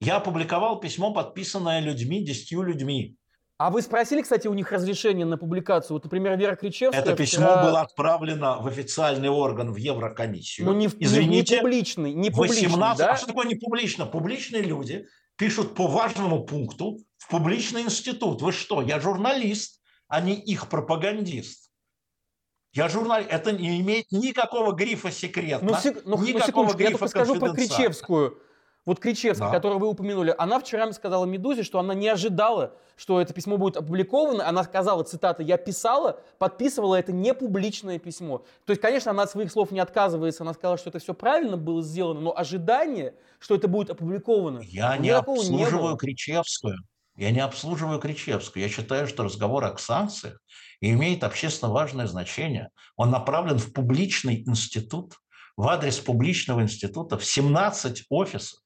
[0.00, 3.16] Я опубликовал письмо, подписанное людьми, десятью людьми.
[3.58, 5.94] А вы спросили, кстати, у них разрешение на публикацию?
[5.94, 7.02] Вот, например, Вера Кричевская...
[7.02, 7.62] Это письмо вчера...
[7.64, 10.66] было отправлено в официальный орган, в Еврокомиссию.
[10.66, 12.98] Ну, не, Извините, не публичный, не публичный, 18...
[12.98, 13.12] да?
[13.12, 14.04] А что такое не публично?
[14.04, 15.06] Публичные люди
[15.36, 18.42] пишут по важному пункту в публичный институт.
[18.42, 21.70] Вы что, я журналист, а не их пропагандист.
[22.72, 23.30] Я журналист.
[23.30, 26.02] Это не имеет никакого грифа секретно, ну, сек...
[26.04, 28.40] ну, никакого ну, грифа я скажу про Кричевскую.
[28.86, 29.52] Вот Кричевская, да.
[29.52, 33.76] которую вы упомянули, она вчера сказала Медузе, что она не ожидала, что это письмо будет
[33.76, 34.48] опубликовано.
[34.48, 38.44] Она сказала, цитата, «Я писала, подписывала это не публичное письмо».
[38.64, 40.44] То есть, конечно, она от своих слов не отказывается.
[40.44, 44.96] Она сказала, что это все правильно было сделано, но ожидание, что это будет опубликовано, Я
[44.98, 46.78] не обслуживаю не Кричевскую.
[47.16, 48.62] Я не обслуживаю Кричевскую.
[48.62, 50.38] Я считаю, что разговор о санкциях
[50.80, 52.68] имеет общественно важное значение.
[52.94, 55.14] Он направлен в публичный институт,
[55.56, 58.60] в адрес публичного института, в 17 офисов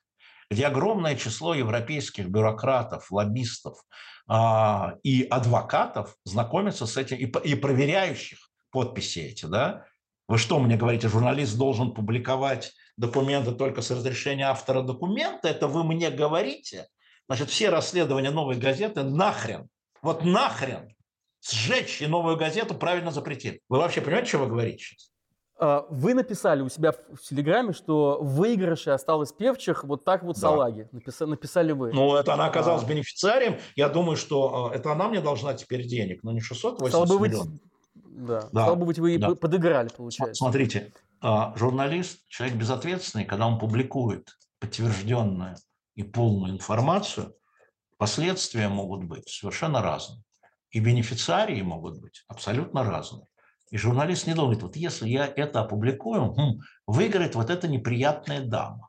[0.50, 3.84] где огромное число европейских бюрократов, лоббистов
[4.26, 9.84] а, и адвокатов знакомятся с этим и, и проверяющих подписи эти, да?
[10.28, 15.48] Вы что мне говорите, журналист должен публиковать документы только с разрешения автора документа?
[15.48, 16.86] Это вы мне говорите?
[17.28, 19.68] Значит, все расследования новой газеты нахрен,
[20.02, 20.94] вот нахрен
[21.48, 23.60] сжечь и новую газету правильно запретить.
[23.68, 25.09] Вы вообще понимаете, что вы говорите сейчас?
[25.62, 30.36] А, вы написали у себя в Телеграме, что в выигрыше осталось певчих вот так вот
[30.36, 30.40] да.
[30.40, 30.88] салаги.
[30.90, 31.92] Написали, написали вы.
[31.92, 32.86] Ну, это она оказалась а...
[32.86, 33.58] бенефициарием.
[33.76, 37.28] Я думаю, что а, это она мне должна теперь денег, но не 680 Стало бы
[37.28, 37.52] миллионов.
[37.52, 37.62] Быть,
[38.26, 38.40] да.
[38.52, 38.62] да.
[38.62, 39.34] Стало бы быть, вы да.
[39.34, 40.36] подыграли, получается.
[40.36, 40.92] Смотрите,
[41.22, 45.56] журналист, человек безответственный, когда он публикует подтвержденную
[45.94, 47.34] и полную информацию,
[47.98, 50.22] последствия могут быть совершенно разные.
[50.70, 53.26] И бенефициарии могут быть абсолютно разные.
[53.70, 58.88] И журналист не думает, вот если я это опубликую, хм, выиграет вот эта неприятная дама.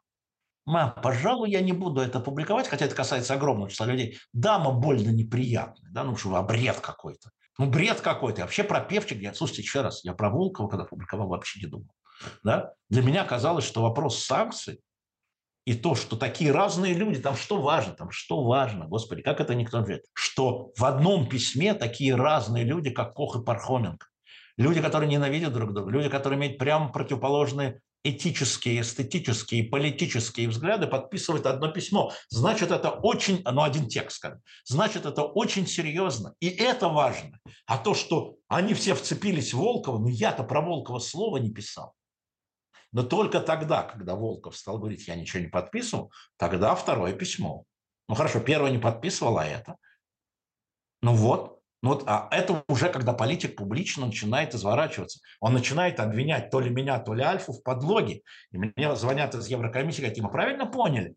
[0.65, 4.17] Ма, пожалуй, я не буду это публиковать, хотя это касается огромного числа людей.
[4.33, 7.29] Дама больно неприятная, да, ну что, а бред какой-то.
[7.57, 8.41] Ну, бред какой-то.
[8.41, 11.93] Вообще про певчик, я, слушайте, еще раз, я про Волкова, когда публиковал, вообще не думал.
[12.43, 12.73] Да?
[12.89, 14.79] Для меня казалось, что вопрос санкций
[15.65, 19.53] и то, что такие разные люди, там что важно, там что важно, господи, как это
[19.53, 24.07] никто не знает, что в одном письме такие разные люди, как Кох и Пархоменко,
[24.57, 31.45] Люди, которые ненавидят друг друга, люди, которые имеют прямо противоположные этические, эстетические, политические взгляды, подписывают
[31.45, 32.11] одно письмо.
[32.29, 34.41] Значит, это очень, ну, один текст, скажем.
[34.65, 36.33] Значит, это очень серьезно.
[36.39, 37.39] И это важно.
[37.65, 41.93] А то, что они все вцепились в Волкова, ну, я-то про Волкова слова не писал.
[42.91, 47.65] Но только тогда, когда Волков стал говорить, я ничего не подписывал, тогда второе письмо.
[48.09, 49.77] Ну, хорошо, первое не подписывал, а это.
[51.01, 55.19] Ну вот, ну вот, а это уже когда политик публично начинает изворачиваться.
[55.39, 58.21] Он начинает обвинять то ли меня, то ли Альфу в подлоге.
[58.51, 61.15] И мне звонят из Еврокомиссии, говорят, мы правильно поняли,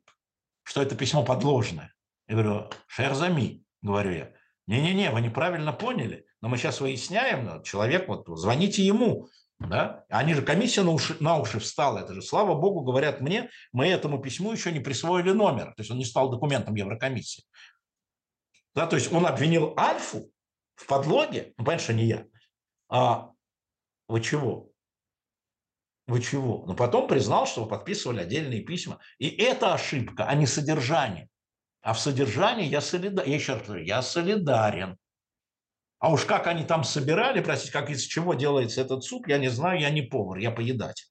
[0.62, 1.92] что это письмо подложное?
[2.26, 4.30] Я говорю, шерзами, говорю я.
[4.66, 10.04] Не-не-не, вы неправильно поняли, но мы сейчас выясняем, человек, вот звоните ему, Да?
[10.08, 11.98] Они же, комиссия на уши, на уши встала.
[11.98, 15.74] Это же, слава богу, говорят мне, мы этому письму еще не присвоили номер.
[15.76, 17.44] То есть он не стал документом Еврокомиссии.
[18.74, 20.30] Да, то есть он обвинил Альфу
[20.74, 22.26] в подлоге, ну, понятно, что не я.
[22.88, 23.30] А
[24.08, 24.70] вы чего?
[26.06, 26.64] Вы чего?
[26.66, 29.00] Но потом признал, что вы подписывали отдельные письма.
[29.18, 31.28] И это ошибка, а не содержание.
[31.80, 33.30] А в содержании я солидарен.
[33.30, 34.98] Я еще раз говорю, я солидарен.
[35.98, 39.48] А уж как они там собирали, простите, как из чего делается этот суп, я не
[39.48, 41.10] знаю, я не повар, я поедать.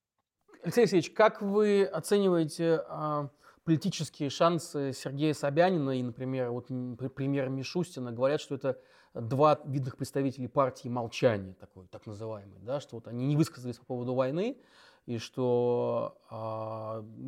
[0.62, 3.30] Алексей Алексеевич, как вы оцениваете а,
[3.64, 6.68] политические шансы Сергея Собянина и, например, вот
[7.16, 8.12] премьера Мишустина?
[8.12, 8.78] Говорят, что это
[9.14, 13.86] два видных представителей партии молчания, такой, так называемый, да, что вот они не высказались по
[13.86, 14.58] поводу войны,
[15.06, 16.36] и что э,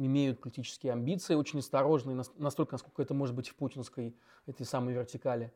[0.03, 4.15] имеют политические амбиции, очень осторожные, настолько, насколько это может быть в путинской
[4.45, 5.51] этой самой вертикали.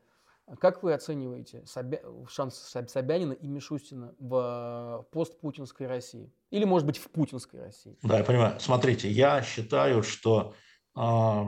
[0.58, 2.00] Как вы оцениваете Собя...
[2.28, 6.32] шансы Собянина и Мишустина в постпутинской России?
[6.50, 7.96] Или, может быть, в путинской России?
[8.02, 8.58] Да, я понимаю.
[8.58, 10.54] Смотрите, я считаю, что
[10.96, 11.44] э,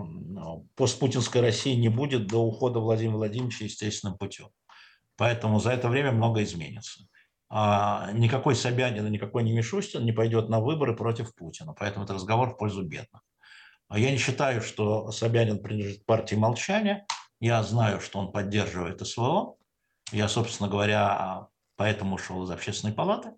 [0.76, 4.48] постпутинской России не будет до ухода Владимира Владимировича естественным путем.
[5.16, 7.04] Поэтому за это время много изменится.
[7.48, 11.74] А никакой Собянин и никакой не Мишустин не пойдет на выборы против Путина.
[11.78, 13.22] Поэтому это разговор в пользу бедных.
[13.88, 17.06] А я не считаю, что Собянин принадлежит партии молчания.
[17.40, 19.56] Я знаю, что он поддерживает СВО.
[20.12, 23.32] Я, собственно говоря, поэтому ушел из общественной палаты.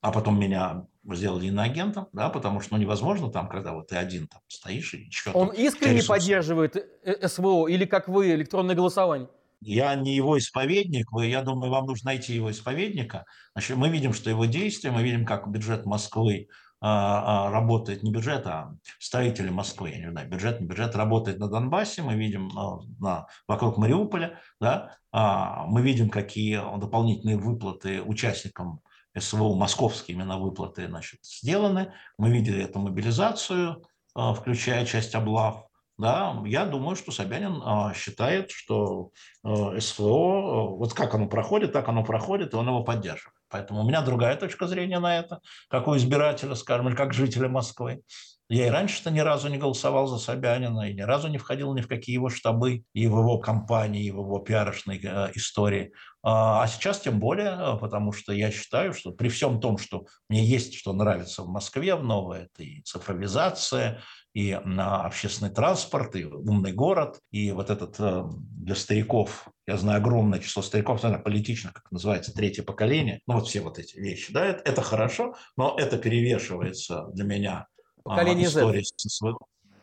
[0.00, 4.28] А потом меня сделали иноагентом, да, потому что ну, невозможно там, когда вот ты один
[4.28, 5.38] там стоишь и что-то...
[5.38, 9.28] Он искренне поддерживает э, СВО или, как вы, электронное голосование?
[9.60, 13.24] Я не его исповедник, вы, я думаю, вам нужно найти его исповедника.
[13.54, 16.48] Значит, мы видим, что его действия, мы видим, как бюджет Москвы
[16.82, 21.38] а, а, работает, не бюджет, а строители Москвы, я не знаю, бюджет, не бюджет работает
[21.38, 28.80] на Донбассе, мы видим а, на, вокруг Мариуполя, да, мы видим, какие дополнительные выплаты участникам
[29.18, 33.84] СВО, московские именно выплаты, значит, сделаны, мы видели эту мобилизацию,
[34.14, 35.66] включая часть облав,
[36.00, 39.10] да, я думаю, что Собянин а, считает, что
[39.42, 43.36] а, СВО, вот как оно проходит, так оно проходит, и он его поддерживает.
[43.48, 47.48] Поэтому у меня другая точка зрения на это, как у избирателя, скажем, или как жителя
[47.48, 48.02] Москвы.
[48.50, 51.82] Я и раньше-то ни разу не голосовал за Собянина, и ни разу не входил ни
[51.82, 55.92] в какие его штабы, и в его кампании, и в его пиарочной э, истории.
[56.24, 60.06] А, а сейчас тем более, э, потому что я считаю, что при всем том, что
[60.28, 64.02] мне есть что нравится в Москве в новое, это и цифровизация,
[64.34, 69.98] и на общественный транспорт, и умный город, и вот этот э, для стариков, я знаю
[69.98, 74.32] огромное число стариков, наверное, политично, как называется, третье поколение, ну вот все вот эти вещи,
[74.32, 77.66] да, это, это хорошо, но это перевешивается для меня
[78.04, 79.34] а, Поколение история Z.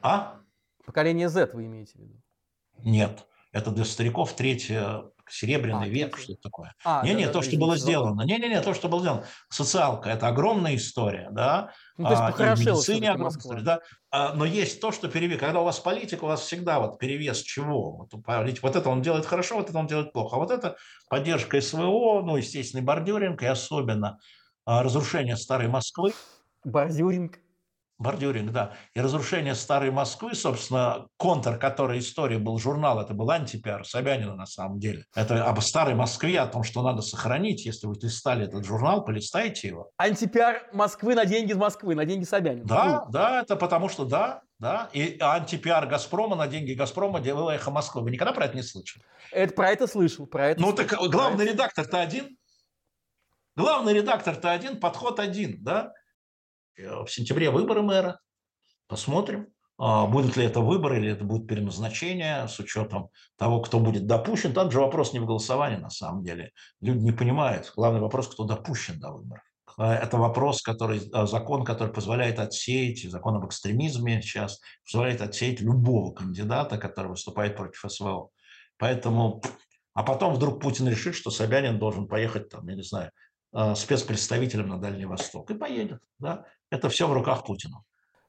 [0.02, 0.40] А?
[0.86, 2.22] Поколение Z вы имеете в виду?
[2.84, 6.76] Нет, это для стариков третье серебряный а, век, что-то такое.
[6.84, 8.22] А, не, да, не, да, то, да, что было сделано.
[8.24, 9.26] Не, не, не, то, что было сделано.
[9.50, 11.72] Социалка– это огромная история, да.
[11.98, 13.80] Ну, то есть а, в медицине огромная история, да.
[14.10, 15.40] А, но есть то, что перевес.
[15.40, 17.92] Когда у вас политика, у вас всегда вот перевес чего?
[17.92, 18.12] Вот,
[18.62, 20.36] вот это он делает хорошо, вот это он делает плохо.
[20.36, 20.78] А вот это
[21.10, 24.20] поддержка СВО, ну, естественно, бордюринг, и особенно
[24.66, 26.14] а, разрушение старой Москвы.
[26.64, 27.40] Бордюринг.
[28.00, 28.74] Бордюринг, да.
[28.94, 34.46] И разрушение старой Москвы, собственно, контр, который истории был журнал, это был антипиар Собянина на
[34.46, 35.06] самом деле.
[35.16, 37.66] Это об старой Москве, о том, что надо сохранить.
[37.66, 39.90] Если вы листали этот журнал, полистайте его.
[39.98, 42.66] Антипиар Москвы на деньги Москвы, на деньги Собянина.
[42.66, 43.12] Да, ну.
[43.12, 44.90] да, это потому что да, да.
[44.94, 48.04] И антипиар Газпрома на деньги Газпрома делала эхо Москвы.
[48.04, 49.04] Вы никогда про это не слышали?
[49.32, 50.98] Это, про это слышал, про это Ну слышал.
[50.98, 52.38] так главный редактор-то один.
[53.56, 55.92] Главный редактор-то один, подход один, да?
[56.78, 58.20] Э, в сентябре выборы мэра.
[58.88, 59.48] Посмотрим,
[59.78, 64.54] а, будут ли это выборы или это будет переназначение с учетом того, кто будет допущен.
[64.54, 66.52] Там же вопрос не в голосовании на самом деле.
[66.82, 67.74] Люди не понимают.
[67.76, 69.44] Главный вопрос, кто допущен до выборов.
[69.78, 75.60] А, это вопрос, который, а, закон, который позволяет отсеять, закон об экстремизме сейчас, позволяет отсеять
[75.62, 78.30] любого кандидата, который выступает против СВО.
[78.78, 79.42] Поэтому,
[79.94, 83.12] а потом вдруг Путин решит, что Собянин должен поехать, там, я не знаю,
[83.76, 85.50] спецпредставителем на Дальний Восток.
[85.50, 86.00] И поедет.
[86.20, 86.46] Да?
[86.70, 87.84] Это все в руках Путина.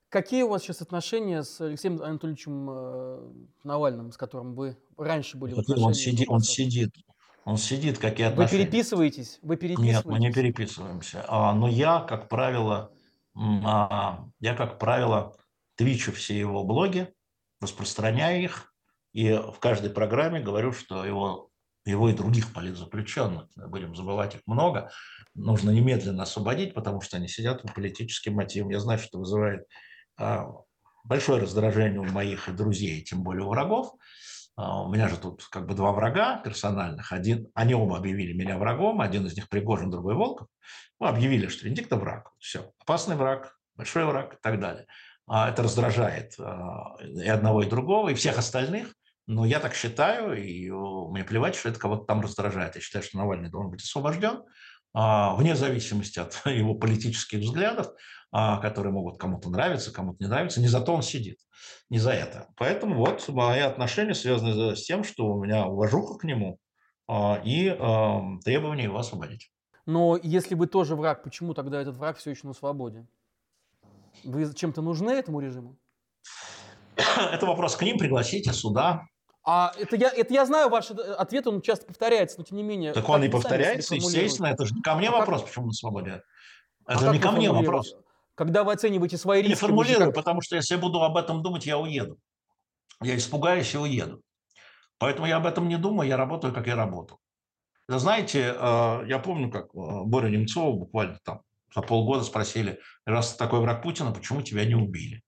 [0.08, 3.32] Какие у вас сейчас отношения с Алексеем Анатольевичем э,
[3.64, 6.94] Навальным, с которым вы раньше были в Он сидит, он сидит,
[7.44, 8.64] он сидит, какие отношения.
[8.64, 9.38] Вы переписываетесь?
[9.42, 9.96] Вы переписываетесь?
[9.96, 11.24] Нет, мы не переписываемся.
[11.28, 12.90] А, но я, как правило,
[13.36, 15.36] а, я, как правило,
[15.76, 17.12] твичу все его блоги,
[17.60, 18.74] распространяю их,
[19.12, 21.50] и в каждой программе говорю, что его
[21.90, 24.90] его и других политзаключенных, будем забывать их много,
[25.34, 28.70] нужно немедленно освободить, потому что они сидят по политическим мотивам.
[28.70, 29.66] Я знаю, что вызывает
[30.18, 30.48] а,
[31.04, 33.94] большое раздражение у моих друзей, тем более у врагов.
[34.56, 37.12] а, у меня же тут как бы два врага персональных.
[37.12, 40.48] Один, они оба объявили меня врагом, один из них Пригожин, другой Волков.
[40.98, 42.32] Мы объявили, что Венедикт– враг.
[42.38, 44.86] Все, опасный враг, большой враг и так далее.
[45.26, 48.94] А это раздражает и одного, и другого, и всех остальных.
[49.28, 52.74] Но я так считаю, и мне плевать, что это кого-то там раздражает.
[52.74, 54.42] Я считаю, что Навальный должен быть освобожден,
[54.92, 57.92] вне зависимости от его политических взглядов.
[58.30, 60.60] А, которые могут кому-то нравиться, кому-то не нравиться.
[60.60, 61.38] Не за то он сидит,
[61.88, 62.48] не за это.
[62.56, 66.58] Поэтому вот мои отношения связаны с тем, что у меня уважуха к нему
[67.06, 67.70] а, и
[68.44, 69.50] требование его освободить.
[69.86, 73.06] Но если вы тоже враг, почему тогда этот враг все еще на свободе?
[74.24, 75.78] Вы чем-то нужны этому режиму?
[76.96, 79.06] Это вопрос к ним, пригласите сюда.
[79.50, 82.92] А это я, это я знаю, ваш ответ, он часто повторяется, но тем не менее.
[82.92, 85.48] Так он и повторяется, естественно, это же не ко мне а вопрос, как...
[85.48, 86.22] почему на свободе.
[86.84, 87.94] А это а не ко мне вопрос.
[88.34, 89.52] Когда вы оцениваете свои риски...
[89.52, 90.16] Не формулирую, как...
[90.16, 92.18] потому что если я буду об этом думать, я уеду.
[93.00, 94.20] Я испугаюсь и уеду.
[94.98, 97.18] Поэтому я об этом не думаю, я работаю, как я работал.
[97.88, 101.40] Вы знаете, э, я помню, как э, Боря Немцова буквально там
[101.74, 105.22] за полгода спросили, раз ты такой враг Путина, почему тебя не убили?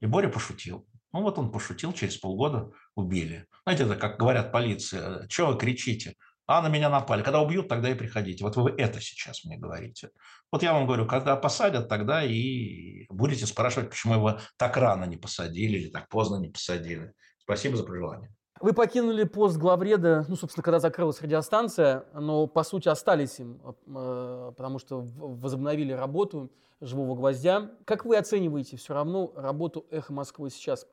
[0.00, 0.88] И Боря пошутил.
[1.12, 2.70] Ну вот он пошутил, через полгода
[3.00, 3.46] убили.
[3.64, 6.14] Знаете, это как говорят полиция, что вы кричите?
[6.52, 7.22] а на меня напали.
[7.22, 8.42] Когда убьют, тогда и приходите.
[8.42, 10.10] Вот вы это сейчас мне говорите.
[10.50, 15.16] Вот я вам говорю, когда посадят, тогда и будете спрашивать, почему его так рано не
[15.16, 17.12] посадили или так поздно не посадили.
[17.38, 18.34] Спасибо за пожелание.
[18.60, 24.52] Вы покинули пост главреда, ну, собственно, когда закрылась радиостанция, но, по сути, остались им, э,
[24.56, 27.70] потому что возобновили работу «Живого гвоздя».
[27.84, 30.84] Как вы оцениваете все равно работу «Эхо Москвы» сейчас,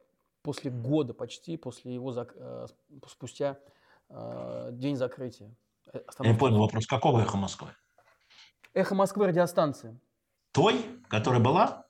[0.48, 2.68] после года почти, после его, э,
[3.08, 3.58] спустя
[4.10, 5.54] Э, день закрытия.
[5.94, 6.88] Э, Я не понял вопрос.
[6.88, 7.70] Какого «Эхо Москвы»?
[8.74, 10.00] «Эхо Москвы» радиостанции.
[10.52, 11.86] Той, которая была?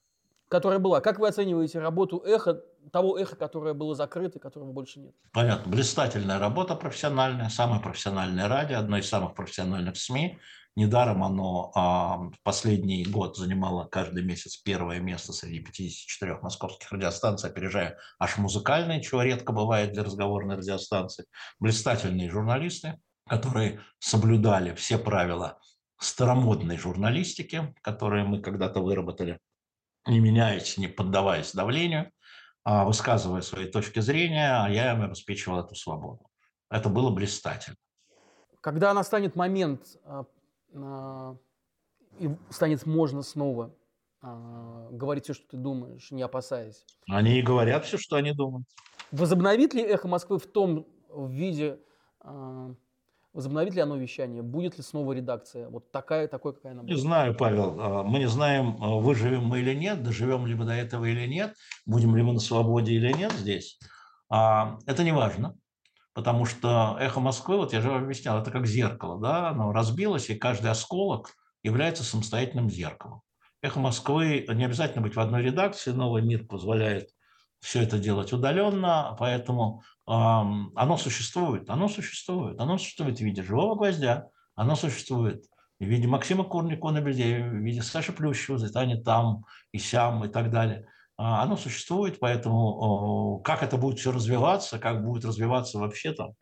[0.47, 1.01] Которая была.
[1.01, 5.15] Как вы оцениваете работу «Эхо», того «Эхо», которое было закрыто, которого больше нет?
[5.31, 5.71] Понятно.
[5.71, 10.39] Блистательная работа профессиональная, самое профессиональное радио, одно из самых профессиональных СМИ.
[10.77, 17.97] Недаром оно а, последний год занимало каждый месяц первое место среди 54 московских радиостанций, опережая
[18.19, 21.25] аж музыкальные, чего редко бывает для разговорной радиостанции.
[21.59, 25.57] Блистательные журналисты, которые соблюдали все правила
[25.99, 29.39] старомодной журналистики, которые мы когда-то выработали,
[30.05, 32.11] не меняясь, не поддаваясь давлению,
[32.63, 36.29] а высказывая свои точки зрения, а я им обеспечивал эту свободу.
[36.69, 37.77] Это было блистательно.
[38.61, 40.25] Когда настанет момент а,
[40.73, 43.73] и станет можно снова
[44.21, 46.85] а, говорить все, что ты думаешь, не опасаясь.
[47.09, 48.67] Они и говорят все, что они думают.
[49.11, 50.87] Возобновит ли «Эхо Москвы» в том
[51.29, 51.79] виде,
[52.19, 52.73] а,
[53.33, 54.41] возобновит ли оно вещание?
[54.41, 55.69] Будет ли снова редакция?
[55.69, 56.95] Вот такая, такой, какая она будет?
[56.95, 58.03] Не знаю, Павел.
[58.03, 61.55] Мы не знаем, выживем мы или нет, доживем ли мы до этого или нет,
[61.85, 63.79] будем ли мы на свободе или нет здесь.
[64.29, 65.55] Это не важно
[66.17, 70.35] потому что эхо Москвы, вот я же объяснял, это как зеркало, да, оно разбилось, и
[70.35, 73.21] каждый осколок является самостоятельным зеркалом.
[73.61, 77.11] Эхо Москвы не обязательно быть в одной редакции, новый мир позволяет
[77.59, 83.75] все это делать удаленно, поэтому э, оно существует, оно существует, оно существует в виде живого
[83.75, 85.45] гвоздя, оно существует
[85.79, 90.29] в виде Максима Курникова на Бельдееве, в виде Саши Плющева, Зайтани там и сям и
[90.29, 90.87] так далее.
[91.17, 96.33] А, оно существует, поэтому как это будет все развиваться, как будет развиваться вообще там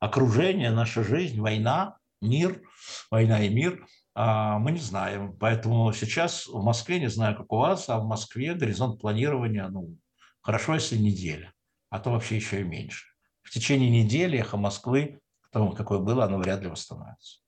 [0.00, 2.62] окружение, наша жизнь, война, мир,
[3.10, 5.34] война и мир, а, мы не знаем.
[5.38, 9.96] Поэтому сейчас в Москве, не знаю, как у вас, а в Москве горизонт планирования, ну,
[10.42, 11.54] хорошо, если неделя,
[11.88, 13.06] а то вообще еще и меньше.
[13.42, 15.20] В течение недели эхо Москвы,
[15.50, 17.38] тому, какое было, оно вряд ли восстановится.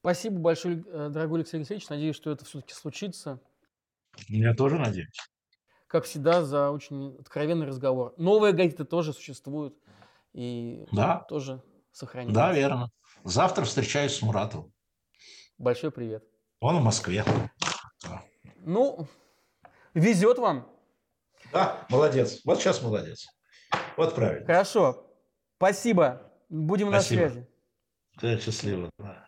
[0.00, 1.88] Спасибо большое, э, дорогой Алексей Алексеевич.
[1.88, 3.40] Надеюсь, что это все-таки случится.
[4.28, 5.16] Я тоже надеюсь
[5.92, 8.14] как всегда, за очень откровенный разговор.
[8.16, 9.76] Новая газета тоже существует
[10.32, 11.26] и да.
[11.28, 11.62] тоже
[11.92, 12.34] сохраняется.
[12.34, 12.90] Да, верно.
[13.24, 14.72] Завтра встречаюсь с Муратовым.
[15.58, 16.24] Большой привет.
[16.60, 17.26] Он в Москве.
[18.56, 19.06] Ну,
[19.92, 20.66] везет вам.
[21.52, 22.40] Да, молодец.
[22.46, 23.26] Вот сейчас молодец.
[23.98, 24.46] Вот правильно.
[24.46, 25.06] Хорошо.
[25.58, 26.22] Спасибо.
[26.48, 27.22] Будем Спасибо.
[27.22, 27.48] на связи.
[28.18, 28.88] Ты счастливо.
[28.98, 29.26] Да.